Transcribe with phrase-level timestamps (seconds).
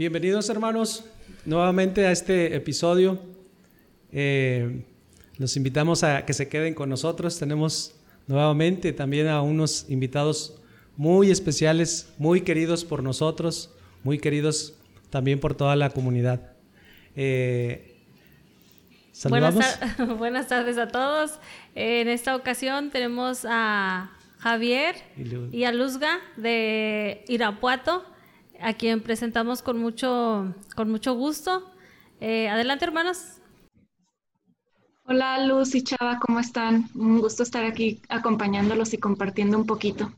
[0.00, 1.04] Bienvenidos hermanos
[1.44, 3.20] nuevamente a este episodio.
[4.10, 4.82] Eh,
[5.36, 7.38] los invitamos a que se queden con nosotros.
[7.38, 7.94] Tenemos
[8.26, 10.58] nuevamente también a unos invitados
[10.96, 14.74] muy especiales, muy queridos por nosotros, muy queridos
[15.10, 16.54] también por toda la comunidad.
[17.14, 17.94] Eh,
[19.28, 19.78] buenas,
[20.18, 21.32] buenas, tardes a todos.
[21.74, 24.96] En esta ocasión tenemos a Javier
[25.52, 28.09] y a Luzga de Irapuato
[28.60, 31.70] a quien presentamos con mucho, con mucho gusto.
[32.20, 33.40] Eh, adelante, hermanos.
[35.04, 36.88] Hola, Luz y Chava, ¿cómo están?
[36.94, 40.12] Un gusto estar aquí acompañándolos y compartiendo un poquito.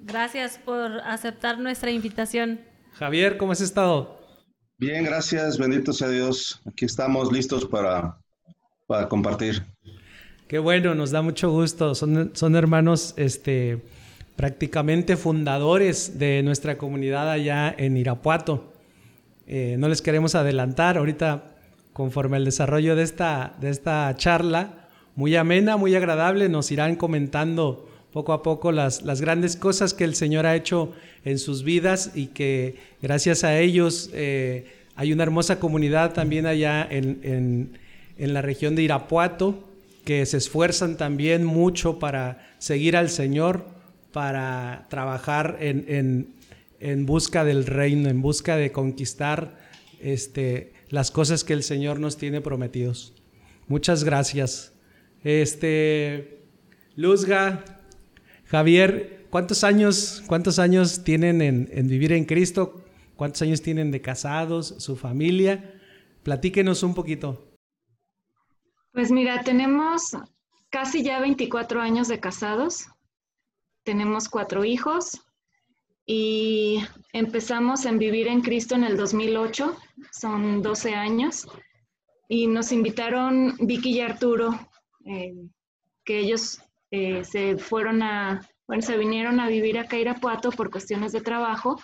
[0.00, 2.60] Gracias por aceptar nuestra invitación.
[2.94, 4.20] Javier, ¿cómo has estado?
[4.76, 6.60] Bien, gracias, bendito sea Dios.
[6.66, 8.18] Aquí estamos listos para,
[8.86, 9.64] para compartir.
[10.48, 11.94] Qué bueno, nos da mucho gusto.
[11.94, 13.80] Son, son hermanos, este,
[14.42, 18.72] prácticamente fundadores de nuestra comunidad allá en Irapuato.
[19.46, 21.44] Eh, no les queremos adelantar, ahorita
[21.92, 27.88] conforme al desarrollo de esta, de esta charla, muy amena, muy agradable, nos irán comentando
[28.12, 30.90] poco a poco las, las grandes cosas que el Señor ha hecho
[31.24, 36.84] en sus vidas y que gracias a ellos eh, hay una hermosa comunidad también allá
[36.90, 37.78] en,
[38.18, 39.68] en la región de Irapuato
[40.04, 43.80] que se esfuerzan también mucho para seguir al Señor
[44.12, 49.58] para trabajar en, busca del reino, en busca de conquistar
[50.00, 53.14] este, las cosas que el Señor nos tiene prometidos.
[53.68, 54.72] Muchas gracias.
[55.24, 56.42] Este,
[56.96, 57.64] Luzga,
[58.46, 62.84] Javier, ¿cuántos años, cuántos años tienen en, en vivir en Cristo?
[63.16, 65.80] ¿Cuántos años tienen de casados, su familia?
[66.22, 67.52] Platíquenos un poquito.
[68.92, 70.16] Pues mira, tenemos
[70.70, 72.86] casi ya 24 años de casados
[73.84, 75.20] tenemos cuatro hijos
[76.06, 76.82] y
[77.12, 79.76] empezamos en vivir en Cristo en el 2008,
[80.10, 81.46] son 12 años,
[82.28, 84.58] y nos invitaron Vicky y Arturo,
[85.04, 85.34] eh,
[86.04, 91.12] que ellos eh, se fueron a, bueno, se vinieron a vivir a Irapuato por cuestiones
[91.12, 91.80] de trabajo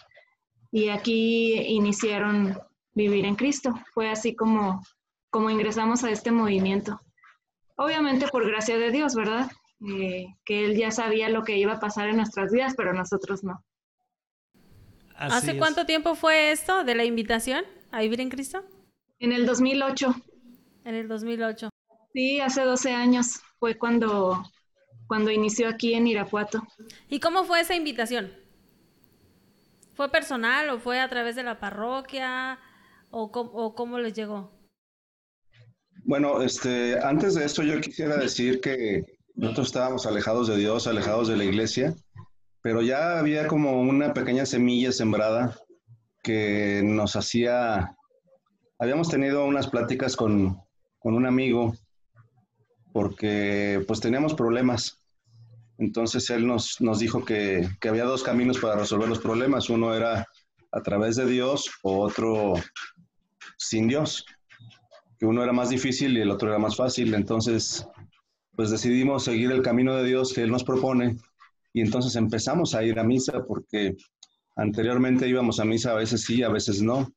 [0.70, 2.58] y aquí iniciaron
[2.92, 3.74] vivir en Cristo.
[3.94, 4.82] Fue así como,
[5.30, 7.00] como ingresamos a este movimiento.
[7.76, 9.50] Obviamente por gracia de Dios, ¿verdad?
[9.80, 13.44] Eh, que él ya sabía lo que iba a pasar en nuestras vidas, pero nosotros
[13.44, 13.64] no.
[15.14, 18.64] ¿Hace cuánto tiempo fue esto de la invitación a vivir en Cristo?
[19.18, 20.14] En el 2008.
[20.84, 21.70] En el 2008.
[22.12, 24.42] Sí, hace 12 años fue cuando,
[25.06, 26.62] cuando inició aquí en Irapuato.
[27.08, 28.32] ¿Y cómo fue esa invitación?
[29.94, 32.58] ¿Fue personal o fue a través de la parroquia?
[33.10, 34.52] ¿O, o cómo les llegó?
[36.04, 41.28] Bueno, este, antes de esto yo quisiera decir que nosotros estábamos alejados de Dios, alejados
[41.28, 41.94] de la iglesia,
[42.60, 45.56] pero ya había como una pequeña semilla sembrada
[46.24, 47.94] que nos hacía,
[48.80, 50.60] habíamos tenido unas pláticas con,
[51.02, 51.74] un amigo
[52.92, 55.04] porque pues teníamos problemas.
[55.78, 59.70] Entonces él nos, nos dijo que, que, había dos caminos para resolver los problemas.
[59.70, 60.26] Uno era
[60.72, 62.54] a través de Dios o otro
[63.56, 64.26] sin Dios.
[65.18, 67.14] Que uno era más difícil y el otro era más fácil.
[67.14, 67.86] Entonces
[68.58, 71.16] pues decidimos seguir el camino de Dios que Él nos propone
[71.72, 73.96] y entonces empezamos a ir a misa porque
[74.56, 77.08] anteriormente íbamos a misa a veces sí, a veces no.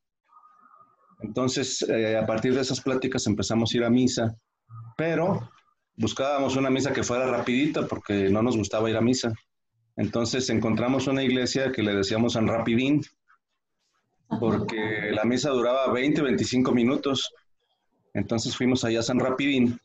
[1.19, 4.35] Entonces, eh, a partir de esas pláticas empezamos a ir a misa,
[4.95, 5.49] pero
[5.95, 9.33] buscábamos una misa que fuera rapidita porque no nos gustaba ir a misa.
[9.95, 13.01] Entonces encontramos una iglesia que le decíamos San Rapidín,
[14.39, 17.33] porque la misa duraba 20, 25 minutos.
[18.13, 19.79] Entonces fuimos allá a San Rapidín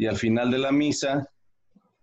[0.00, 1.28] y al final de la misa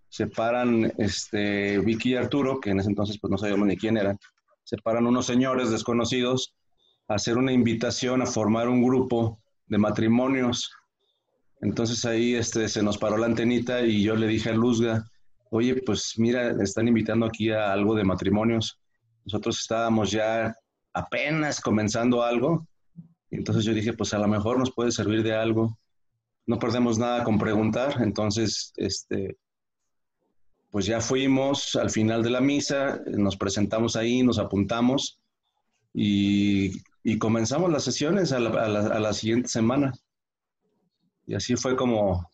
[0.08, 3.98] se paran este, Vicky y Arturo, que en ese entonces pues no sabíamos ni quién
[3.98, 4.20] eran,
[4.64, 6.54] se paran unos señores desconocidos
[7.08, 10.72] a hacer una invitación a formar un grupo de matrimonios.
[11.60, 15.04] Entonces ahí este, se nos paró la antenita y yo le dije a Luzga,
[15.50, 18.80] oye, pues mira, están invitando aquí a algo de matrimonios.
[19.26, 20.54] Nosotros estábamos ya
[20.94, 22.68] apenas comenzando algo.
[23.32, 25.80] Entonces yo dije, pues a lo mejor nos puede servir de algo
[26.48, 29.38] no perdemos nada con preguntar, entonces, este,
[30.72, 35.20] pues ya fuimos al final de la misa, nos presentamos ahí, nos apuntamos
[35.94, 36.82] y,
[37.20, 39.94] comenzamos las sesiones a la, siguiente semana.
[41.26, 42.30] Y así fue como,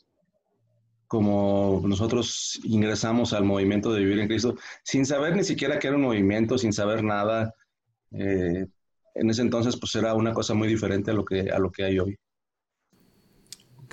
[1.07, 5.95] como nosotros ingresamos al movimiento de Vivir en Cristo, sin saber ni siquiera que era
[5.95, 7.53] un movimiento, sin saber nada.
[8.11, 8.65] Eh,
[9.15, 11.83] en ese entonces, pues era una cosa muy diferente a lo que, a lo que
[11.83, 12.17] hay hoy.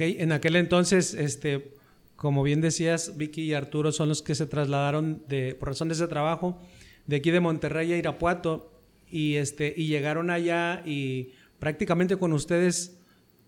[0.01, 1.75] En aquel entonces, este,
[2.17, 5.23] como bien decías, Vicky y Arturo son los que se trasladaron
[5.59, 6.59] por razones de trabajo
[7.07, 8.73] de aquí de Monterrey a Irapuato
[9.11, 12.97] y, este, llegaron allá y prácticamente con ustedes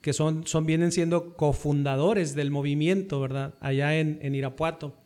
[0.00, 3.54] que son, vienen siendo cofundadores del movimiento, ¿verdad?
[3.60, 4.96] Allá en, Irapuato.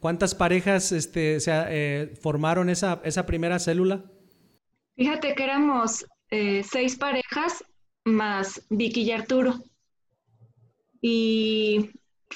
[0.00, 4.02] ¿Cuántas parejas este, se, eh, formaron esa, esa primera célula?
[4.96, 7.62] Fíjate que éramos eh, seis parejas
[8.04, 9.62] más Vicky y Arturo.
[11.00, 11.90] Y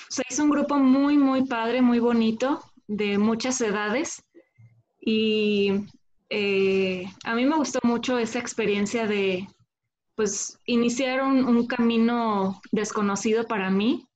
[0.08, 4.22] se hizo un grupo muy, muy padre, muy bonito, de muchas edades.
[5.00, 5.86] Y
[6.28, 9.48] eh, a mí me gustó mucho esa experiencia de,
[10.14, 14.06] pues, iniciar un, camino desconocido para mí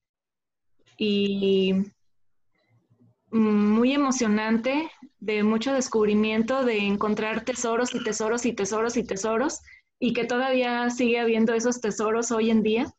[0.97, 1.75] y
[3.31, 9.61] muy emocionante, de mucho descubrimiento, de encontrar tesoros y tesoros y tesoros y tesoros,
[9.99, 12.94] y que todavía sigue habiendo esos tesoros hoy en día.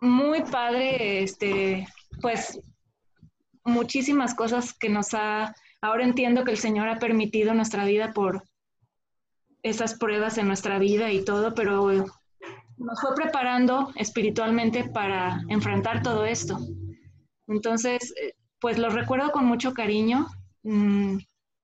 [0.00, 1.86] Muy padre, este,
[2.20, 2.60] pues
[3.64, 8.42] muchísimas cosas que nos ha, ahora entiendo que el Señor ha permitido nuestra vida por
[9.62, 11.90] esas pruebas en nuestra vida y todo, pero
[12.78, 16.58] nos fue preparando espiritualmente para enfrentar todo esto.
[17.48, 18.14] Entonces,
[18.60, 20.26] pues lo recuerdo con mucho cariño.
[20.62, 21.18] Mm,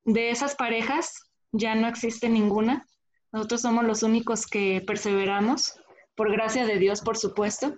[0.05, 2.87] de esas parejas ya no existe ninguna.
[3.33, 5.75] Nosotros somos los únicos que perseveramos,
[6.15, 7.75] por gracia de Dios, por supuesto.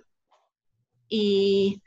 [1.09, 1.81] Y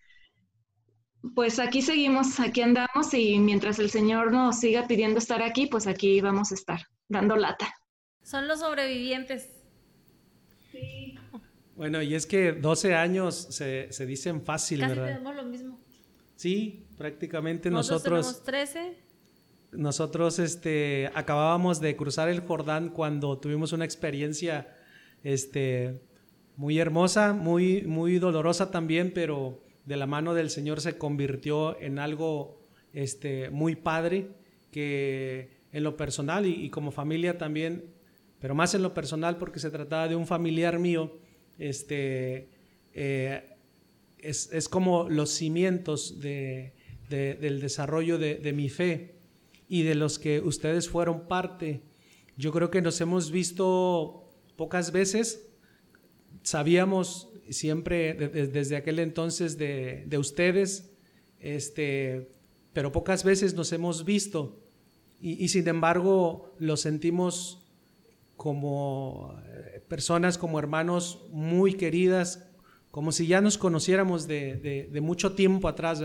[1.35, 5.87] pues aquí seguimos, aquí andamos y mientras el Señor nos siga pidiendo estar aquí, pues
[5.87, 7.75] aquí vamos a estar, dando lata.
[8.23, 9.49] Son los sobrevivientes.
[10.73, 11.15] Sí.
[11.77, 15.07] Bueno, y es que 12 años se, se dicen fácil, Casi ¿verdad?
[15.09, 15.79] tenemos lo mismo.
[16.37, 18.27] Sí, prácticamente nosotros.
[18.27, 18.97] Nosotros, 13.
[19.73, 24.75] nosotros este, acabábamos de cruzar el Jordán cuando tuvimos una experiencia
[25.23, 26.01] este,
[26.61, 31.99] muy hermosa, muy, muy dolorosa también, pero de la mano del Señor se convirtió en
[31.99, 32.61] algo
[32.93, 34.29] este, muy padre
[34.71, 37.87] que en lo personal y, como familia también,
[38.41, 41.17] pero más en lo personal porque se trataba de un familiar mío,
[41.59, 42.51] este,
[42.93, 43.43] eh,
[44.19, 46.75] es, es, como los cimientos de,
[47.09, 49.15] de, del desarrollo de, de mi fe
[49.67, 51.81] y de los que ustedes fueron parte.
[52.37, 55.50] Yo creo que nos hemos visto pocas veces,
[56.43, 60.91] sabíamos siempre desde aquel entonces de, de, ustedes,
[61.41, 62.31] este,
[62.73, 64.61] pero pocas veces nos hemos visto
[65.21, 67.67] y, y, sin embargo lo sentimos
[68.37, 72.49] como eh, personas, como hermanos muy queridas,
[72.91, 76.03] como si ya nos conociéramos de, de, de mucho tiempo atrás.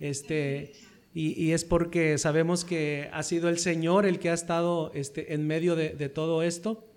[0.00, 0.72] Este,
[1.14, 5.34] y, y, es porque sabemos que ha sido el Señor el que ha estado este,
[5.34, 6.93] en medio de, de todo esto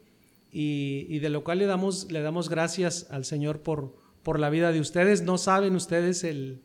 [0.59, 4.49] y, y, de lo cual le damos, le damos gracias al Señor por, por la
[4.49, 5.21] vida de ustedes.
[5.21, 6.63] No saben ustedes el...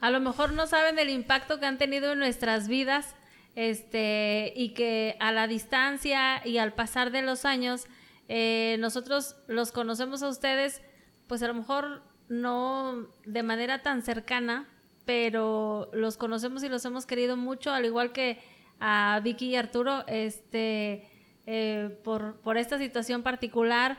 [0.00, 3.14] A lo mejor no saben el impacto que han tenido en nuestras vidas
[3.54, 7.84] este, y que a la distancia y al pasar de los años,
[8.28, 10.80] eh, nosotros los conocemos a ustedes,
[11.26, 14.66] pues a lo mejor no de manera tan cercana,
[15.04, 18.40] pero los conocemos y los hemos querido mucho, al igual que
[18.80, 21.09] a Vicky y Arturo, este,
[21.52, 23.98] eh, por, esta situación particular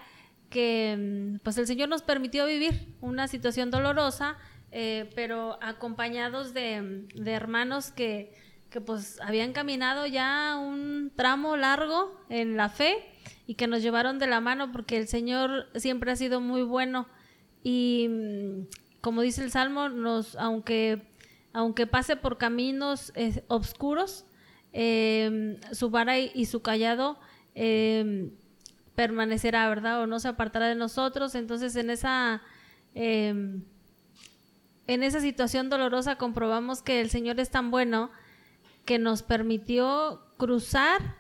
[0.50, 4.38] que pues el Señor nos permitió vivir una situación dolorosa,
[4.72, 8.34] eh, pero acompañados de, de hermanos que,
[8.86, 13.04] pues habían caminado ya un tramo largo en la fe
[13.48, 17.06] y que nos llevaron de la mano porque el Señor siempre ha sido muy bueno.
[17.64, 18.10] Y
[19.02, 21.02] como dice el Salmo, nos, aunque,
[21.52, 24.24] aunque pase por caminos eh, oscuros,
[25.74, 27.20] su vara y su callado
[27.56, 28.32] eh,
[28.96, 30.02] permanecerá, ¿verdad?
[30.02, 31.36] O no se apartará de nosotros.
[31.36, 32.42] Entonces, en esa,
[32.96, 33.62] eh,
[34.88, 38.12] en esa situación dolorosa comprobamos que el Señor es tan bueno
[38.86, 41.16] que nos permitió cruzar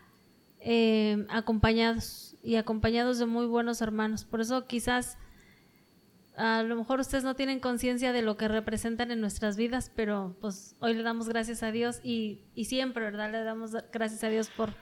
[0.59, 4.25] eh, acompañados y acompañados de muy buenos hermanos.
[4.25, 5.17] Por eso quizás
[6.35, 10.35] a lo mejor ustedes no tienen conciencia de lo que representan en nuestras vidas, pero
[10.41, 13.31] pues hoy le damos gracias a Dios y, y siempre, ¿verdad?
[13.31, 14.73] Le damos gracias a Dios por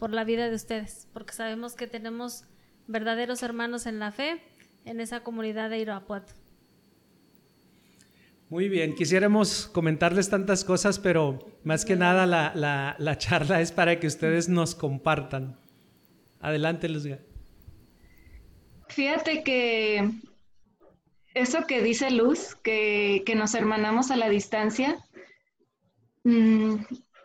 [0.00, 2.46] por la vida de ustedes, porque sabemos que tenemos
[2.88, 4.42] verdaderos hermanos en la fe
[4.84, 6.32] en esa comunidad de Irapuato.
[8.48, 13.70] Muy bien, quisiéramos comentarles tantas cosas, pero más que nada la, la, la charla es
[13.70, 15.56] para que ustedes nos compartan.
[16.40, 17.20] Adelante, Luzga.
[18.88, 20.10] Fíjate que
[21.34, 24.98] eso que dice Luz, que, que nos hermanamos a la distancia,
[26.24, 26.76] mmm,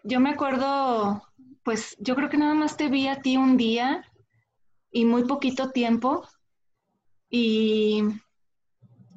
[0.04, 1.24] yo me acuerdo
[1.66, 4.06] pues yo creo que nada más te vi a ti un día
[4.92, 6.24] y muy poquito tiempo.
[7.28, 8.04] Y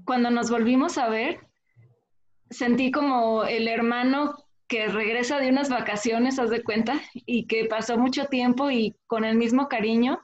[0.07, 1.47] cuando nos volvimos a ver,
[2.49, 4.35] sentí como el hermano
[4.67, 9.27] que regresa de unas vacaciones, haz de cuenta, y que pasó mucho tiempo y con
[9.27, 10.19] el mismo cariño.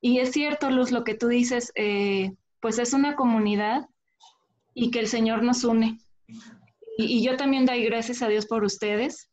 [0.00, 3.86] Y es cierto, Luz, lo que tú dices, eh, pues es una comunidad
[4.72, 5.98] y que el Señor nos une.
[6.96, 9.30] Y, yo también doy gracias a Dios por ustedes,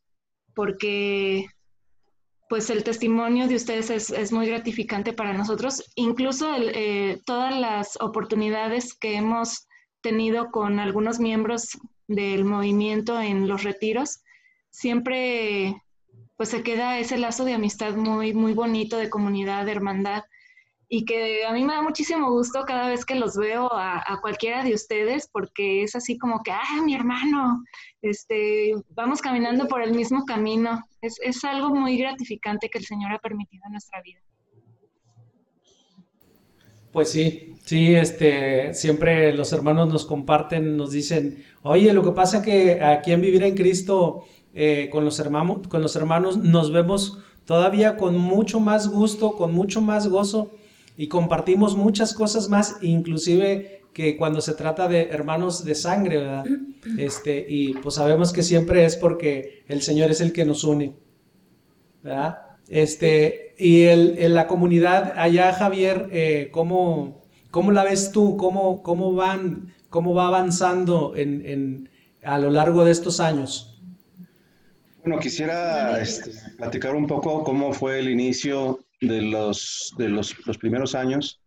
[0.54, 1.46] porque
[2.48, 5.82] pues el testimonio de ustedes es, muy gratificante para nosotros.
[5.94, 9.66] Incluso eh, todas las oportunidades que hemos
[10.00, 14.22] tenido con algunos miembros del movimiento en los retiros,
[14.70, 15.82] siempre
[16.36, 20.24] pues se queda ese lazo de amistad muy, muy bonito, de comunidad, de hermandad,
[20.88, 24.62] y que a mí me da muchísimo gusto cada vez que los veo a, cualquiera
[24.62, 27.62] de ustedes, porque es así como que, ah, mi hermano,
[28.02, 30.82] este, vamos caminando por el mismo camino.
[31.00, 34.20] Es, es algo muy gratificante que el Señor ha permitido en nuestra vida.
[36.92, 42.40] Pues sí, sí, este, siempre los hermanos nos comparten, nos dicen, oye, lo que pasa
[42.40, 47.18] que aquí en Vivir en Cristo, eh, con, los hermanos, con los hermanos nos vemos
[47.46, 50.52] todavía con mucho más gusto, con mucho más gozo
[50.96, 56.44] y compartimos muchas cosas más, inclusive que cuando se trata de hermanos de sangre, ¿verdad?
[56.98, 60.94] Este, y pues sabemos que siempre es porque el Señor es el que nos une,
[62.02, 62.40] ¿verdad?
[62.68, 68.36] Este, y el, en la comunidad allá, Javier, eh, ¿cómo, ¿cómo, la ves tú?
[68.36, 71.90] ¿Cómo, cómo, van, cómo va avanzando en, en,
[72.22, 73.82] a lo largo de estos años?
[75.02, 80.58] Bueno, quisiera este, platicar un poco cómo fue el inicio de los, de los, los
[80.58, 81.40] primeros años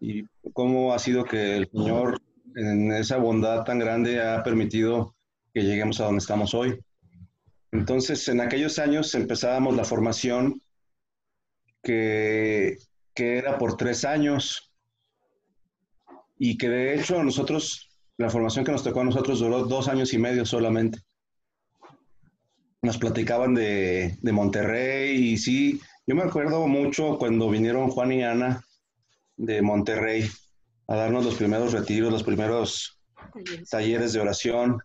[0.00, 2.20] y cómo ha sido que el Señor
[2.56, 5.14] en esa bondad tan grande ha permitido
[5.52, 6.78] que lleguemos a donde estamos hoy.
[7.72, 10.62] Entonces, en aquellos años empezábamos la formación
[11.82, 12.78] que,
[13.16, 14.72] era por tres años
[16.38, 20.12] y que de hecho nosotros, la formación que nos tocó a nosotros duró dos años
[20.12, 20.98] y medio solamente.
[22.82, 28.22] Nos platicaban de, de Monterrey y sí, yo me acuerdo mucho cuando vinieron Juan y
[28.22, 28.62] Ana
[29.36, 30.28] de Monterrey
[30.86, 33.00] a darnos los primeros retiros, los primeros
[33.70, 34.78] talleres de oración.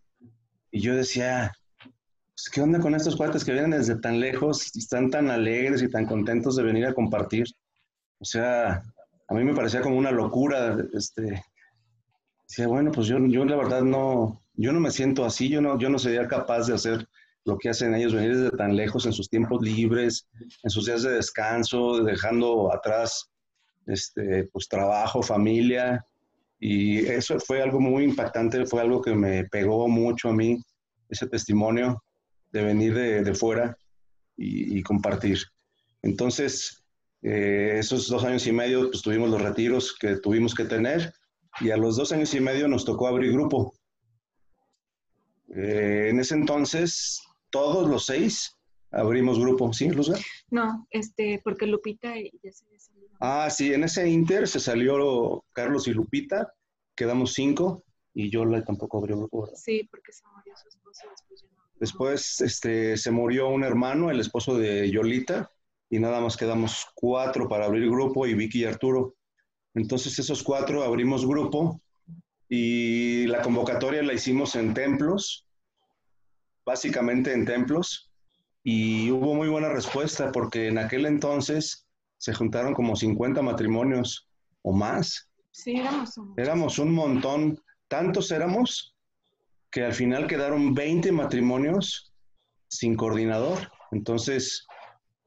[0.71, 4.79] Y yo decía, pues, ¿qué onda con estos cuates que vienen desde tan lejos y
[4.79, 7.47] están tan alegres y tan contentos de venir a compartir?
[8.19, 8.81] O sea,
[9.27, 10.77] a mí me parecía como una locura.
[10.93, 11.43] Este,
[12.47, 15.77] decía, bueno, pues yo, yo la verdad no, yo no me siento así, yo no,
[15.77, 17.07] yo no sería capaz de hacer
[17.49, 20.27] lo que hacen ellos, venir desde tan lejos en sus tiempos libres,
[20.63, 23.29] en sus días de descanso, dejando atrás
[23.85, 26.05] este, pues, trabajo, familia.
[26.59, 30.61] Y eso fue algo muy impactante, fue algo que me pegó mucho a mí,
[31.09, 32.01] ese testimonio
[32.51, 33.77] de venir de, fuera
[34.37, 35.39] y, compartir.
[36.01, 36.83] Entonces,
[37.21, 41.13] eh, esos dos años y medio, pues tuvimos los retiros que tuvimos que tener
[41.61, 43.73] y a los dos años y medio nos tocó abrir grupo.
[45.55, 48.57] Eh, en ese entonces, todos los seis
[48.91, 50.11] abrimos grupo, ¿sí, Luz?
[50.49, 53.09] No, este, porque Lupita ya se salió.
[53.19, 56.53] Ah, sí, en ese Inter se salió Carlos y Lupita,
[56.95, 59.49] quedamos cinco y yo tampoco abrió grupo.
[59.55, 61.45] Sí, porque se murió su esposo después
[61.79, 65.49] Después este, se murió un hermano, el esposo de Yolita,
[65.89, 69.15] y nada más quedamos cuatro para abrir grupo y Vicky y Arturo.
[69.73, 71.81] Entonces esos cuatro abrimos grupo
[72.49, 75.47] y la convocatoria la hicimos en templos,
[76.69, 78.11] básicamente en templos,
[78.63, 81.87] y hubo muy buena respuesta porque en aquel entonces
[82.19, 84.29] se juntaron como 50 matrimonios
[84.61, 85.31] o más.
[85.49, 87.59] Sí, éramos un, éramos un montón.
[87.87, 88.95] Tantos éramos
[89.71, 92.13] que al final quedaron 20 matrimonios
[92.67, 93.71] sin coordinador.
[93.91, 94.67] Entonces,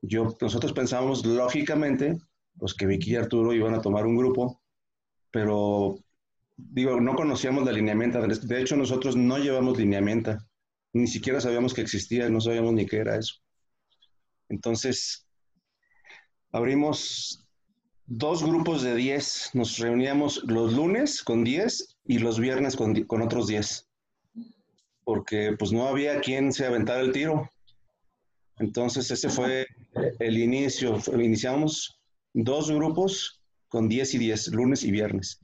[0.00, 2.18] yo, nosotros pensamos lógicamente,
[2.56, 4.62] pues que Vicky y Arturo iban a tomar un grupo,
[5.32, 5.98] pero
[6.56, 8.20] digo, no conocíamos la lineamiento.
[8.24, 10.38] De hecho, nosotros no llevamos lineamiento.
[10.92, 13.36] Ni siquiera sabíamos que existía, no sabíamos ni qué era eso.
[14.48, 15.26] Entonces,
[16.50, 17.42] abrimos
[18.06, 19.50] dos grupos de 10.
[19.54, 23.88] Nos reuníamos los lunes con 10 y los viernes con, otros 10
[25.04, 27.50] porque pues no había quien se aventara el tiro.
[28.58, 29.66] Entonces ese fue
[30.20, 30.98] el inicio.
[31.12, 32.00] Iniciamos
[32.32, 35.40] dos grupos con 10 y 10, lunes y viernes.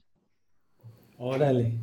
[1.16, 1.78] Órale.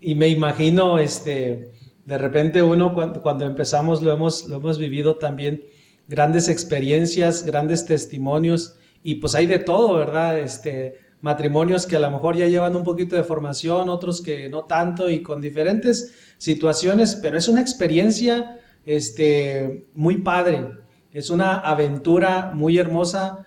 [0.00, 1.72] Y me imagino, este,
[2.04, 5.64] de repente uno cuando, cuando empezamos lo hemos, lo hemos vivido también,
[6.06, 10.38] grandes experiencias, grandes testimonios, y pues hay de todo, ¿verdad?
[10.38, 14.64] Este, matrimonios que a lo mejor ya llevan un poquito de formación, otros que no
[14.64, 20.68] tanto y con diferentes situaciones, pero es una experiencia este, muy padre,
[21.12, 23.46] es una aventura muy hermosa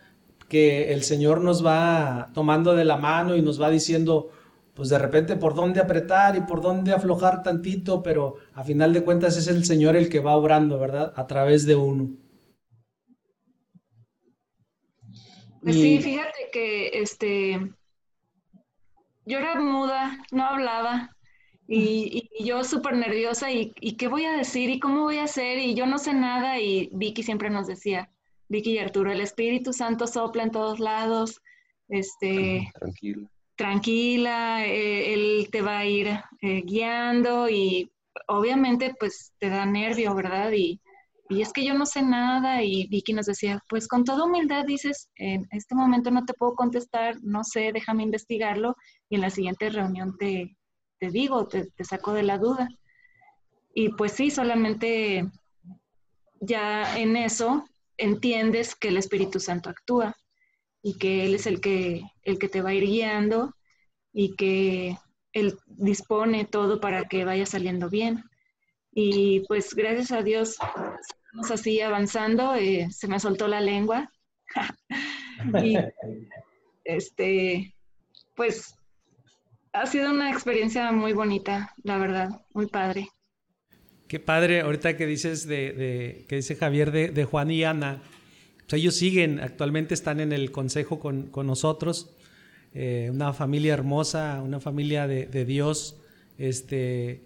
[0.50, 4.30] que el Señor nos va tomando de la mano y nos va diciendo,
[4.82, 9.04] pues de repente por dónde apretar y por dónde aflojar tantito, pero a final de
[9.04, 11.14] cuentas es el Señor el que va obrando, ¿verdad?
[11.16, 12.10] A través de uno.
[15.62, 17.60] Pues sí, fíjate que este,
[19.28, 21.16] yo era muda, no hablaba,
[21.68, 24.72] y, yo súper nerviosa, y, y, qué voy a decir?
[24.72, 25.60] ¿Y cómo voy a hacer?
[25.60, 28.10] Y yo no sé nada, y Vicky siempre nos decía,
[28.50, 31.40] Vicky y Arturo, el Espíritu Santo sopla en todos lados,
[31.88, 32.68] este...
[32.80, 33.30] Tranquila.
[33.62, 36.08] Tranquila, eh, él te va a ir
[36.42, 37.92] eh, guiando y
[38.28, 40.52] obviamente pues te da nervio, ¿verdad?
[40.52, 40.82] Y,
[41.30, 44.66] y es que yo no sé nada y Vicky nos decía, pues con toda humildad
[44.66, 48.76] dices, en este momento no te puedo contestar, no sé, déjame investigarlo
[49.10, 50.58] y en la siguiente reunión te,
[51.00, 52.68] te digo, te, te saco de la duda.
[53.76, 55.30] Y pues sí, solamente
[56.40, 57.64] ya en eso
[57.96, 60.16] entiendes que el Espíritu Santo actúa
[60.84, 63.56] y que Él es el que, el que te va a ir guiando
[64.14, 64.98] y que
[65.34, 68.24] Él dispone todo para que vaya saliendo bien.
[68.92, 70.58] Y pues gracias a Dios
[71.32, 74.12] estamos así avanzando, eh, se me soltó la lengua.
[75.64, 75.78] y
[76.84, 77.74] este,
[78.36, 78.76] pues
[79.74, 83.08] ha sido una experiencia muy bonita, la verdad, muy padre.
[84.08, 88.02] Qué padre, ahorita que dices de, que dice Javier de, Juan y Ana,
[88.78, 92.12] ellos siguen, actualmente están en el consejo con, con nosotros,
[92.74, 95.98] eh, una familia hermosa, una familia de, de Dios,
[96.38, 97.24] este,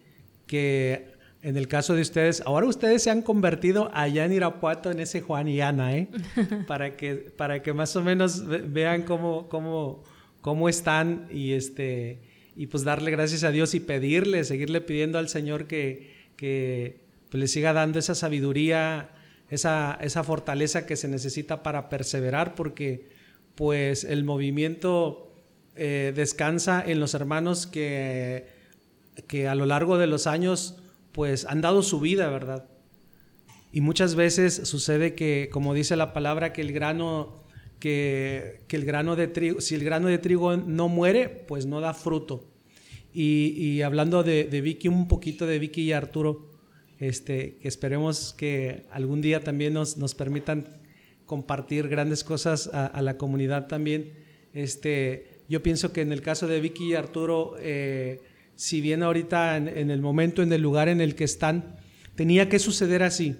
[0.47, 4.99] que en el caso de ustedes, ahora ustedes se han convertido allá en Irapuato en
[4.99, 6.07] ese Juan y Ana, ¿eh?
[6.67, 10.03] para, que, para que más o menos vean cómo, cómo,
[10.41, 12.17] cómo están y, este,
[12.55, 17.39] y pues darle gracias a Dios y pedirle, seguirle pidiendo al Señor que, que pues,
[17.39, 19.09] le siga dando esa sabiduría,
[19.49, 23.09] esa, esa fortaleza que se necesita para perseverar, porque
[23.55, 25.33] pues el movimiento
[25.75, 28.47] eh, descansa en los hermanos que,
[29.27, 30.77] que a lo largo de los años
[31.11, 32.67] pues han dado su vida, ¿verdad?
[33.75, 37.43] Y muchas veces sucede que, como dice la palabra, que el grano,
[37.79, 41.93] que, el grano de trigo, si el grano de trigo no muere, pues no da
[41.93, 42.49] fruto.
[43.13, 46.51] Y, hablando de, Vicky, un poquito de Vicky y Arturo,
[47.07, 50.67] este, que esperemos que algún día también nos, nos permitan
[51.25, 54.13] compartir grandes cosas a, la comunidad también.
[54.53, 58.21] Este, yo pienso que en el caso de Vicky y Arturo, eh,
[58.55, 61.77] si bien ahorita en, el momento, en el lugar en el que están,
[62.15, 63.35] tenía que suceder así,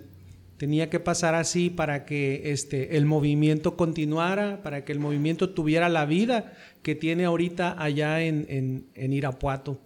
[0.58, 5.90] tenía que pasar así para que este, el movimiento continuara, para que el movimiento tuviera
[5.90, 9.82] la vida que tiene ahorita allá en, en, Irapuato.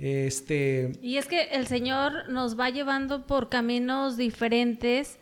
[0.00, 0.92] Este...
[1.02, 5.18] Y es que el Señor nos va llevando por caminos diferentes,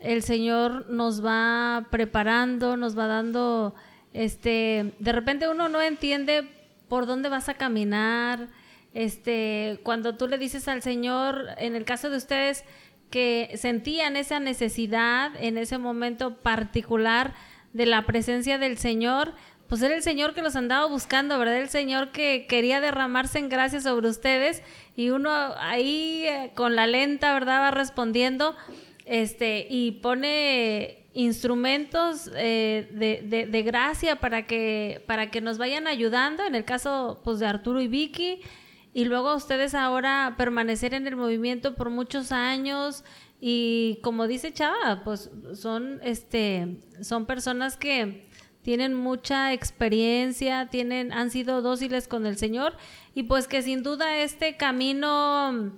[0.00, 3.74] el Señor nos va preparando, nos va dando,
[4.12, 6.48] este, de repente uno no entiende
[6.88, 8.48] por dónde vas a caminar.
[8.94, 12.64] Este, cuando tú le dices al Señor, en el caso de ustedes
[13.10, 17.34] que sentían esa necesidad en ese momento particular
[17.72, 19.34] de la presencia del Señor,
[19.68, 21.58] pues era el Señor que los andaba buscando, ¿verdad?
[21.58, 24.62] El Señor que quería derramarse en gracia sobre ustedes
[24.96, 27.60] y uno ahí eh, con la lenta, ¿verdad?
[27.60, 28.54] Va respondiendo
[29.04, 36.44] este, y pone instrumentos eh, de, de, gracia para que, para que nos vayan ayudando,
[36.44, 38.40] en el caso pues, de Arturo y Vicky,
[38.92, 43.02] y luego ustedes ahora permanecer en el movimiento por muchos años
[43.40, 48.26] y como dice Chava, pues son, este, son personas que
[48.66, 52.76] tienen mucha experiencia, tienen, han sido dóciles con el Señor
[53.14, 55.70] y pues que sin duda este camino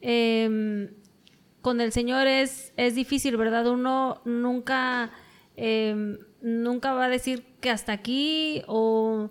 [0.00, 0.90] eh,
[1.60, 3.68] con el Señor es, es difícil, ¿verdad?
[3.68, 5.12] Uno nunca,
[5.54, 9.30] em, nunca va a decir que hasta aquí o,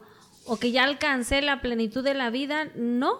[0.61, 2.69] que ya alcancé la plenitud de la vida.
[2.75, 3.19] No.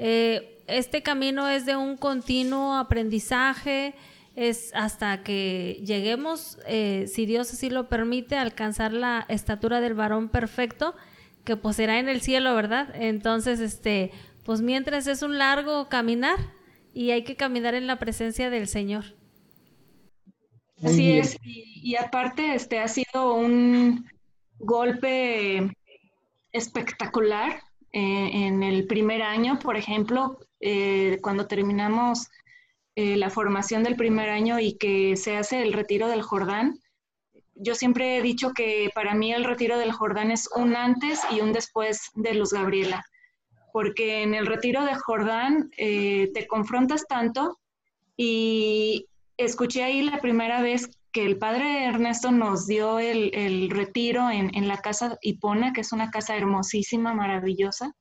[0.00, 3.94] Eh, este camino es de un continuo aprendizaje,
[4.38, 9.94] es hasta que lleguemos, eh, si Dios así lo permite, a alcanzar la estatura del
[9.94, 10.94] varón perfecto,
[11.44, 12.94] que pues será en el cielo, ¿verdad?
[12.94, 14.12] Entonces, este,
[14.44, 16.38] pues mientras es un largo caminar,
[16.94, 19.16] y hay que caminar en la presencia del Señor.
[20.84, 24.08] Así es, y, aparte este ha sido un
[24.60, 25.68] golpe
[26.52, 27.60] espectacular
[27.92, 32.28] eh, en el primer año, por ejemplo, eh, cuando terminamos
[32.98, 36.80] eh, la formación del primer año y que se hace el retiro del Jordán.
[37.54, 41.40] Yo siempre he dicho que para mí el retiro del Jordán es un antes y
[41.40, 43.04] un después de Luz Gabriela
[43.72, 47.60] porque en el retiro de Jordán eh, te confrontas tanto
[48.16, 49.06] y
[49.36, 54.78] escuché ahí la primera vez que el padre Ernesto nos dio el, retiro en, la
[54.78, 57.94] casa Hipona, que es una casa hermosísima, maravillosa.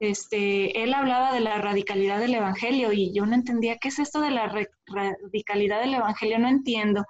[0.00, 4.20] Este, él hablaba de la radicalidad del Evangelio y yo no entendía qué es esto
[4.20, 4.52] de la
[4.86, 7.04] radicalidad del Evangelio, no entiendo.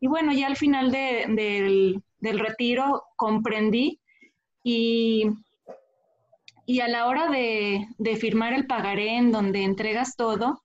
[0.00, 4.00] Y bueno, ya al final del, retiro comprendí
[4.62, 5.26] y,
[6.66, 10.62] y a la hora de, de firmar el pagaré en donde entregas todo,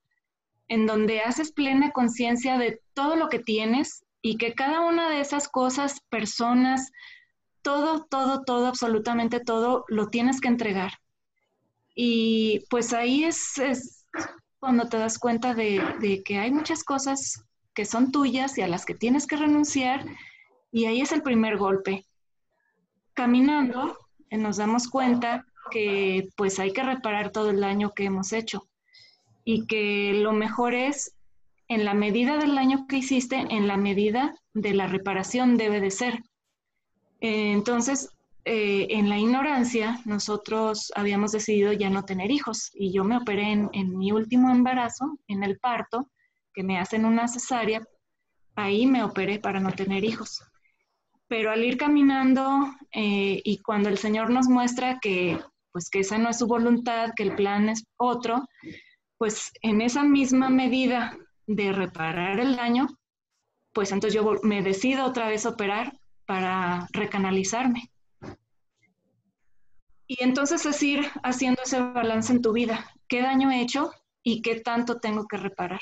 [0.68, 5.20] en donde haces plena conciencia de todo lo que tienes y que cada una de
[5.20, 6.92] esas cosas, personas,
[7.62, 10.94] todo, todo, todo, absolutamente todo, lo tienes que entregar.
[11.96, 14.06] Y pues ahí es,
[14.60, 18.86] cuando te das cuenta de, que hay muchas cosas que son tuyas y a las
[18.86, 20.06] que tienes que renunciar,
[20.72, 22.06] y ahí es el primer golpe.
[23.14, 23.98] Caminando,
[24.30, 28.68] eh, nos damos cuenta que pues hay que reparar todo el daño que hemos hecho
[29.46, 31.16] y que lo mejor es
[31.68, 35.92] en la medida del daño que hiciste, en la medida de la reparación debe de
[35.92, 36.24] ser.
[37.20, 38.10] Entonces,
[38.46, 43.52] eh, en la ignorancia, nosotros habíamos decidido ya no tener hijos y yo me operé
[43.52, 46.10] en, mi último embarazo, en el parto,
[46.54, 47.82] que me hacen una cesárea,
[48.56, 50.44] ahí me operé para no tener hijos.
[51.30, 55.40] Pero al ir caminando eh, y cuando el Señor nos muestra que,
[55.72, 58.44] pues, que esa no es su voluntad, que el plan es otro,
[59.18, 62.88] pues en esa misma medida de reparar el daño,
[63.72, 67.93] pues entonces yo me decido otra vez operar para recanalizarme.
[70.16, 72.86] Y entonces es ir haciendo ese balance en tu vida.
[73.08, 75.80] ¿Qué daño he hecho y qué tanto tengo que reparar?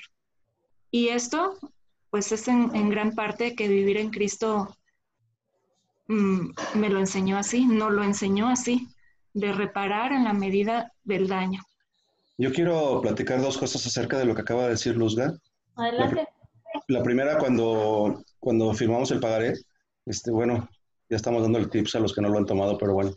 [0.90, 1.58] Y esto,
[2.10, 4.74] pues es en, gran parte que vivir en Cristo
[6.08, 8.88] mm, me lo enseñó así, no lo enseñó así,
[9.34, 11.62] de reparar en la medida del daño.
[12.38, 15.34] Yo quiero platicar dos cosas acerca de lo que acaba de decir Luzga.
[15.76, 16.26] Adelante.
[16.88, 19.56] La, primera, cuando, cuando firmamos el pagaré,
[20.06, 20.70] este, bueno,
[21.10, 23.12] ya estamos dando el tips a los que no lo han tomado, pero bueno,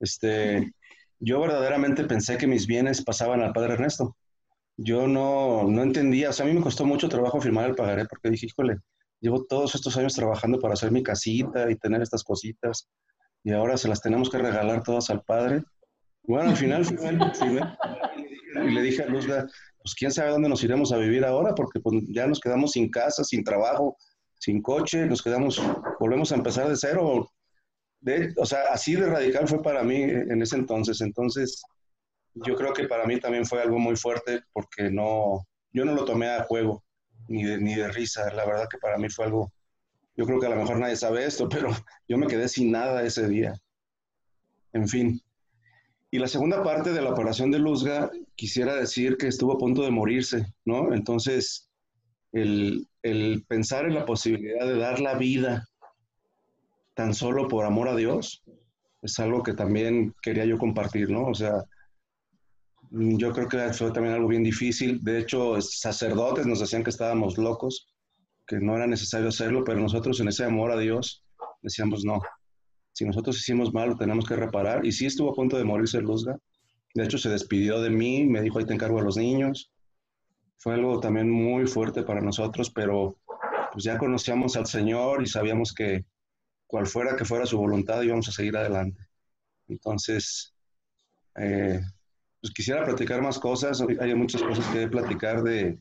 [0.00, 0.72] este,
[1.18, 4.16] yo verdaderamente pensé que mis bienes pasaban al padre Ernesto.
[4.76, 8.04] Yo no, no entendía, o sea, a mí me costó mucho trabajo firmar el pagaré
[8.06, 8.78] porque dije, híjole,
[9.20, 12.88] llevo todos estos años trabajando para hacer mi casita y tener estas cositas
[13.44, 15.62] y ahora se las tenemos que regalar todas al padre.
[16.22, 16.84] Bueno, al final
[18.66, 19.46] y le dije a Luzga,
[19.78, 22.90] pues quién sabe dónde nos iremos a vivir ahora porque pues, ya nos quedamos sin
[22.90, 23.96] casa, sin trabajo,
[24.38, 25.60] sin coche, nos quedamos,
[26.00, 27.30] volvemos a empezar de cero,
[28.36, 31.00] o sea, así de radical fue para mí en ese entonces.
[31.00, 31.62] Entonces,
[32.34, 36.04] yo creo que para mí también fue algo muy fuerte porque no, yo no lo
[36.04, 36.84] tomé a juego
[37.28, 38.32] ni de, ni de risa.
[38.32, 39.52] La verdad que para mí fue algo,
[40.16, 41.70] yo creo que a lo mejor nadie sabe esto, pero
[42.08, 43.54] yo me quedé sin nada ese día.
[44.72, 45.20] En fin.
[46.10, 49.82] Y la segunda parte de la operación de Luzga, quisiera decir que estuvo a punto
[49.82, 50.92] de morirse, ¿no?
[50.92, 51.68] Entonces,
[52.32, 55.68] el, el pensar en la posibilidad de dar la vida
[56.94, 58.42] tan solo por amor a Dios,
[59.02, 61.26] es algo que también quería yo compartir, ¿no?
[61.26, 61.64] O sea,
[62.90, 65.02] yo creo que fue también algo bien difícil.
[65.02, 67.94] De hecho, sacerdotes nos decían que estábamos locos,
[68.46, 71.24] que no era necesario hacerlo, pero nosotros en ese amor a Dios
[71.60, 72.20] decíamos, no,
[72.92, 74.86] si nosotros hicimos mal, lo tenemos que reparar.
[74.86, 76.38] Y sí estuvo a punto de morirse Luzga.
[76.94, 79.72] De hecho, se despidió de mí, me dijo, ahí te encargo a los niños.
[80.58, 83.18] Fue algo también muy fuerte para nosotros, pero
[83.72, 86.04] pues ya conocíamos al Señor y sabíamos que,
[86.74, 89.06] cual fuera que fuera su voluntad, íbamos a seguir adelante.
[89.68, 90.52] Entonces,
[91.36, 91.80] eh,
[92.40, 95.78] pues quisiera platicar más cosas, hay muchas cosas que platicar de,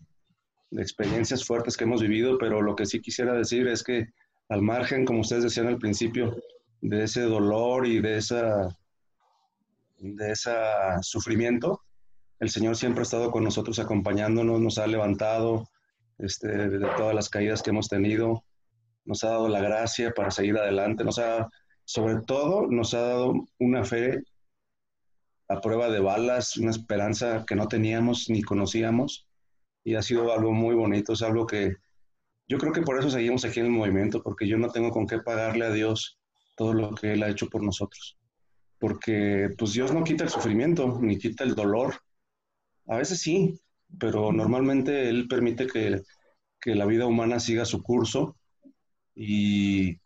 [0.69, 4.05] de, experiencias fuertes que hemos vivido, pero lo que sí quisiera decir es que
[4.49, 6.37] al margen, como ustedes decían al principio,
[6.81, 8.77] de ese dolor y de esa
[9.97, 10.51] de ese
[11.01, 11.81] sufrimiento,
[12.39, 15.71] el Señor siempre ha estado con nosotros acompañándonos, nos ha levantado
[16.19, 18.43] este, de todas las caídas que hemos tenido,
[19.05, 21.49] nos ha dado la gracia para seguir adelante, nos ha,
[21.85, 24.23] sobre todo, nos ha dado una fe
[25.49, 29.27] a prueba de balas, una esperanza que no teníamos ni conocíamos
[29.83, 31.75] y ha sido algo muy bonito, es algo que
[32.47, 35.07] yo creo que por eso seguimos aquí en el movimiento, porque yo no tengo con
[35.07, 36.19] qué pagarle a Dios
[36.55, 38.17] todo lo que Él ha hecho por nosotros,
[38.79, 41.95] porque pues Dios no quita el sufrimiento ni quita el dolor,
[42.87, 43.59] a veces sí,
[43.99, 46.01] pero normalmente Él permite que,
[46.59, 48.37] que la vida humana siga su curso
[49.15, 49.99] y,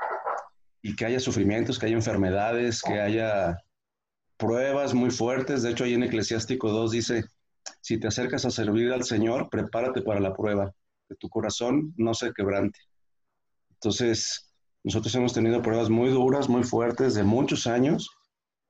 [0.95, 3.57] que haya sufrimientos, que haya enfermedades, que haya
[4.37, 5.63] pruebas muy fuertes.
[5.63, 7.25] De hecho, ahí en Eclesiástico 2 dice,
[7.81, 10.71] si te acercas a servir al Señor, prepárate para la prueba,
[11.07, 12.79] que tu corazón no se quebrante.
[13.71, 18.09] Entonces, nosotros hemos tenido pruebas muy duras, muy fuertes, de muchos años,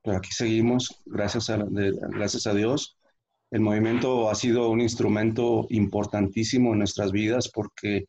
[0.03, 2.97] pero aquí seguimos, gracias a, gracias a Dios.
[3.51, 8.05] El movimiento ha sido un instrumento importantísimo en nuestras vidas porque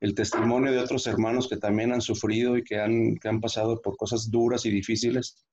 [0.00, 3.80] el testimonio de otros hermanos que también han sufrido y que han, que han pasado
[3.80, 5.44] por cosas duras y difíciles,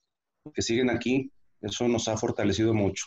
[0.54, 1.32] que siguen aquí,
[1.62, 3.06] eso nos ha fortalecido mucho.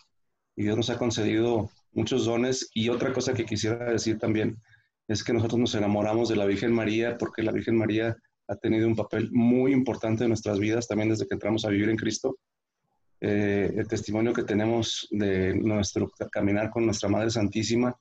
[0.57, 2.68] y Dios nos ha concedido muchos dones.
[2.74, 4.61] Y otra cosa que quisiera decir también
[5.07, 8.16] es que nosotros nos enamoramos de la Virgen María porque la Virgen María
[8.48, 11.88] ha tenido un papel muy importante en nuestras vidas también desde que entramos a vivir
[11.88, 12.38] en Cristo.
[13.20, 17.94] Eh, el testimonio que tenemos de nuestro caminar con nuestra Madre Santísima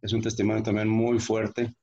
[0.00, 1.74] es un testimonio también muy fuerte.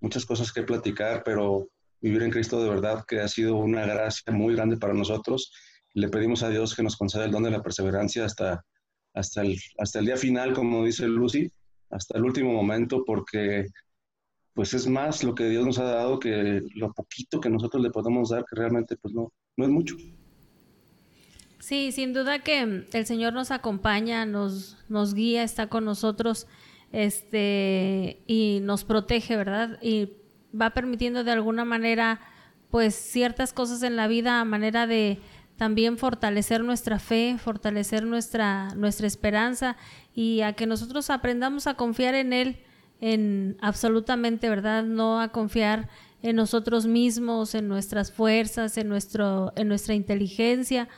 [0.00, 1.68] Muchas cosas que platicar, pero
[2.00, 5.52] vivir en Cristo de verdad que ha sido una gracia muy grande para nosotros.
[5.92, 8.64] Le pedimos a Dios que nos conceda el don de la perseverancia hasta,
[9.12, 11.50] hasta, el, hasta el día final, como dice Lucy,
[11.90, 13.66] hasta el último momento, porque
[14.54, 17.90] pues es más lo que Dios nos ha dado que lo poquito que nosotros le
[17.90, 19.96] podemos dar, que realmente pues no, no es mucho.
[21.60, 26.46] Sí, sin duda que el Señor nos acompaña, nos, nos guía, está con nosotros
[26.92, 29.78] este, y nos protege, ¿verdad?
[29.82, 30.12] Y
[30.58, 32.20] va permitiendo de alguna manera,
[32.70, 35.20] pues, ciertas cosas en la vida a manera de
[35.56, 39.76] también fortalecer nuestra fe, fortalecer nuestra, nuestra esperanza
[40.14, 42.60] y a que nosotros aprendamos a confiar en Él
[43.00, 44.84] en absolutamente, ¿verdad?
[44.84, 45.88] No a confiar
[46.22, 50.88] en nosotros mismos, en nuestras fuerzas, en, nuestro, en nuestra inteligencia.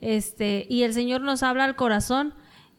[0.00, 2.34] Este, y el Señor nos habla al corazón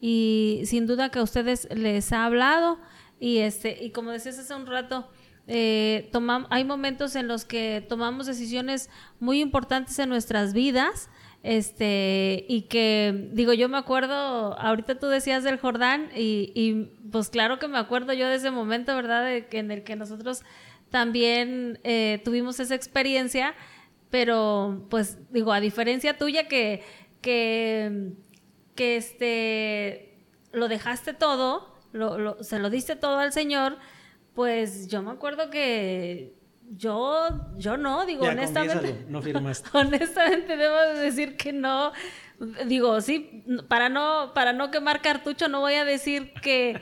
[0.06, 2.78] y sin duda que a ustedes les ha hablado
[3.18, 5.08] y este y como decías hace un rato
[5.46, 6.10] eh,
[6.50, 11.08] hay momentos en los que tomamos decisiones muy importantes en nuestras vidas
[11.42, 17.30] este y que digo yo me acuerdo ahorita tú decías del Jordán y, y pues
[17.30, 20.42] claro que me acuerdo yo de ese momento verdad de en el que nosotros
[20.90, 23.54] también eh, tuvimos esa experiencia
[24.10, 26.82] pero pues digo a diferencia tuya que
[27.22, 28.12] que
[28.74, 33.78] que este, lo dejaste todo, lo, se lo diste todo al Señor,
[34.34, 36.34] pues yo me acuerdo que
[36.70, 39.04] yo, yo no, digo, honestamente.
[39.08, 39.68] No firmaste.
[39.78, 41.92] honestamente debo decir que no.
[42.66, 46.80] Digo, sí, para no, para no quemar cartucho, no voy a decir que,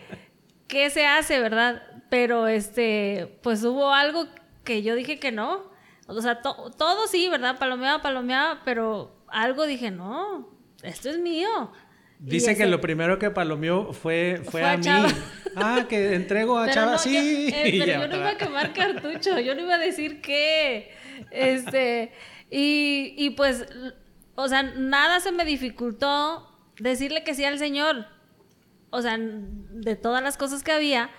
[0.67, 1.83] que se hace, ¿verdad?
[2.09, 4.27] Pero este, pues hubo algo
[4.65, 5.71] que yo dije que no.
[6.07, 7.59] O sea, todo sí, ¿verdad?
[7.59, 10.49] Palomeaba, palomeaba, pero algo dije, no,
[10.83, 11.73] esto es mío.
[12.19, 14.87] Dice que lo primero que palomeó fue, fue, a, mí.
[15.57, 17.49] Ah, que entrego a Chava, sí.
[17.53, 20.93] Eh, pero yo no iba a quemar cartucho, yo no iba a decir qué.
[21.31, 22.13] Este,
[22.49, 23.67] y, y pues,
[24.37, 28.07] o sea, nada se me dificultó decirle que sí al Señor.
[28.91, 31.11] O sea, de todas las cosas que había,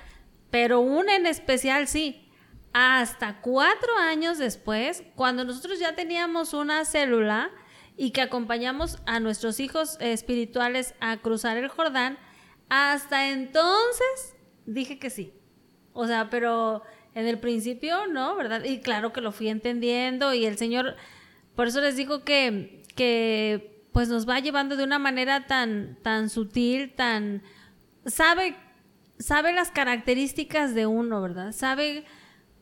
[0.52, 2.19] pero una en especial sí.
[2.71, 7.52] Hasta cuatro años después, cuando nosotros ya teníamos una célula,
[7.97, 12.17] y que acompañamos a nuestros hijos espirituales a cruzar el Jordán,
[12.69, 15.34] hasta entonces dije que sí.
[15.93, 18.63] O sea, pero en el principio no, ¿verdad?
[18.63, 20.95] Y claro que lo fui entendiendo y el Señor,
[21.56, 26.29] por eso les digo que, que pues nos va llevando de una manera tan, tan
[26.29, 27.43] sutil, tan...
[28.06, 28.56] sabe,
[29.19, 31.51] sabe las características de uno, ¿verdad?
[31.51, 32.06] Sabe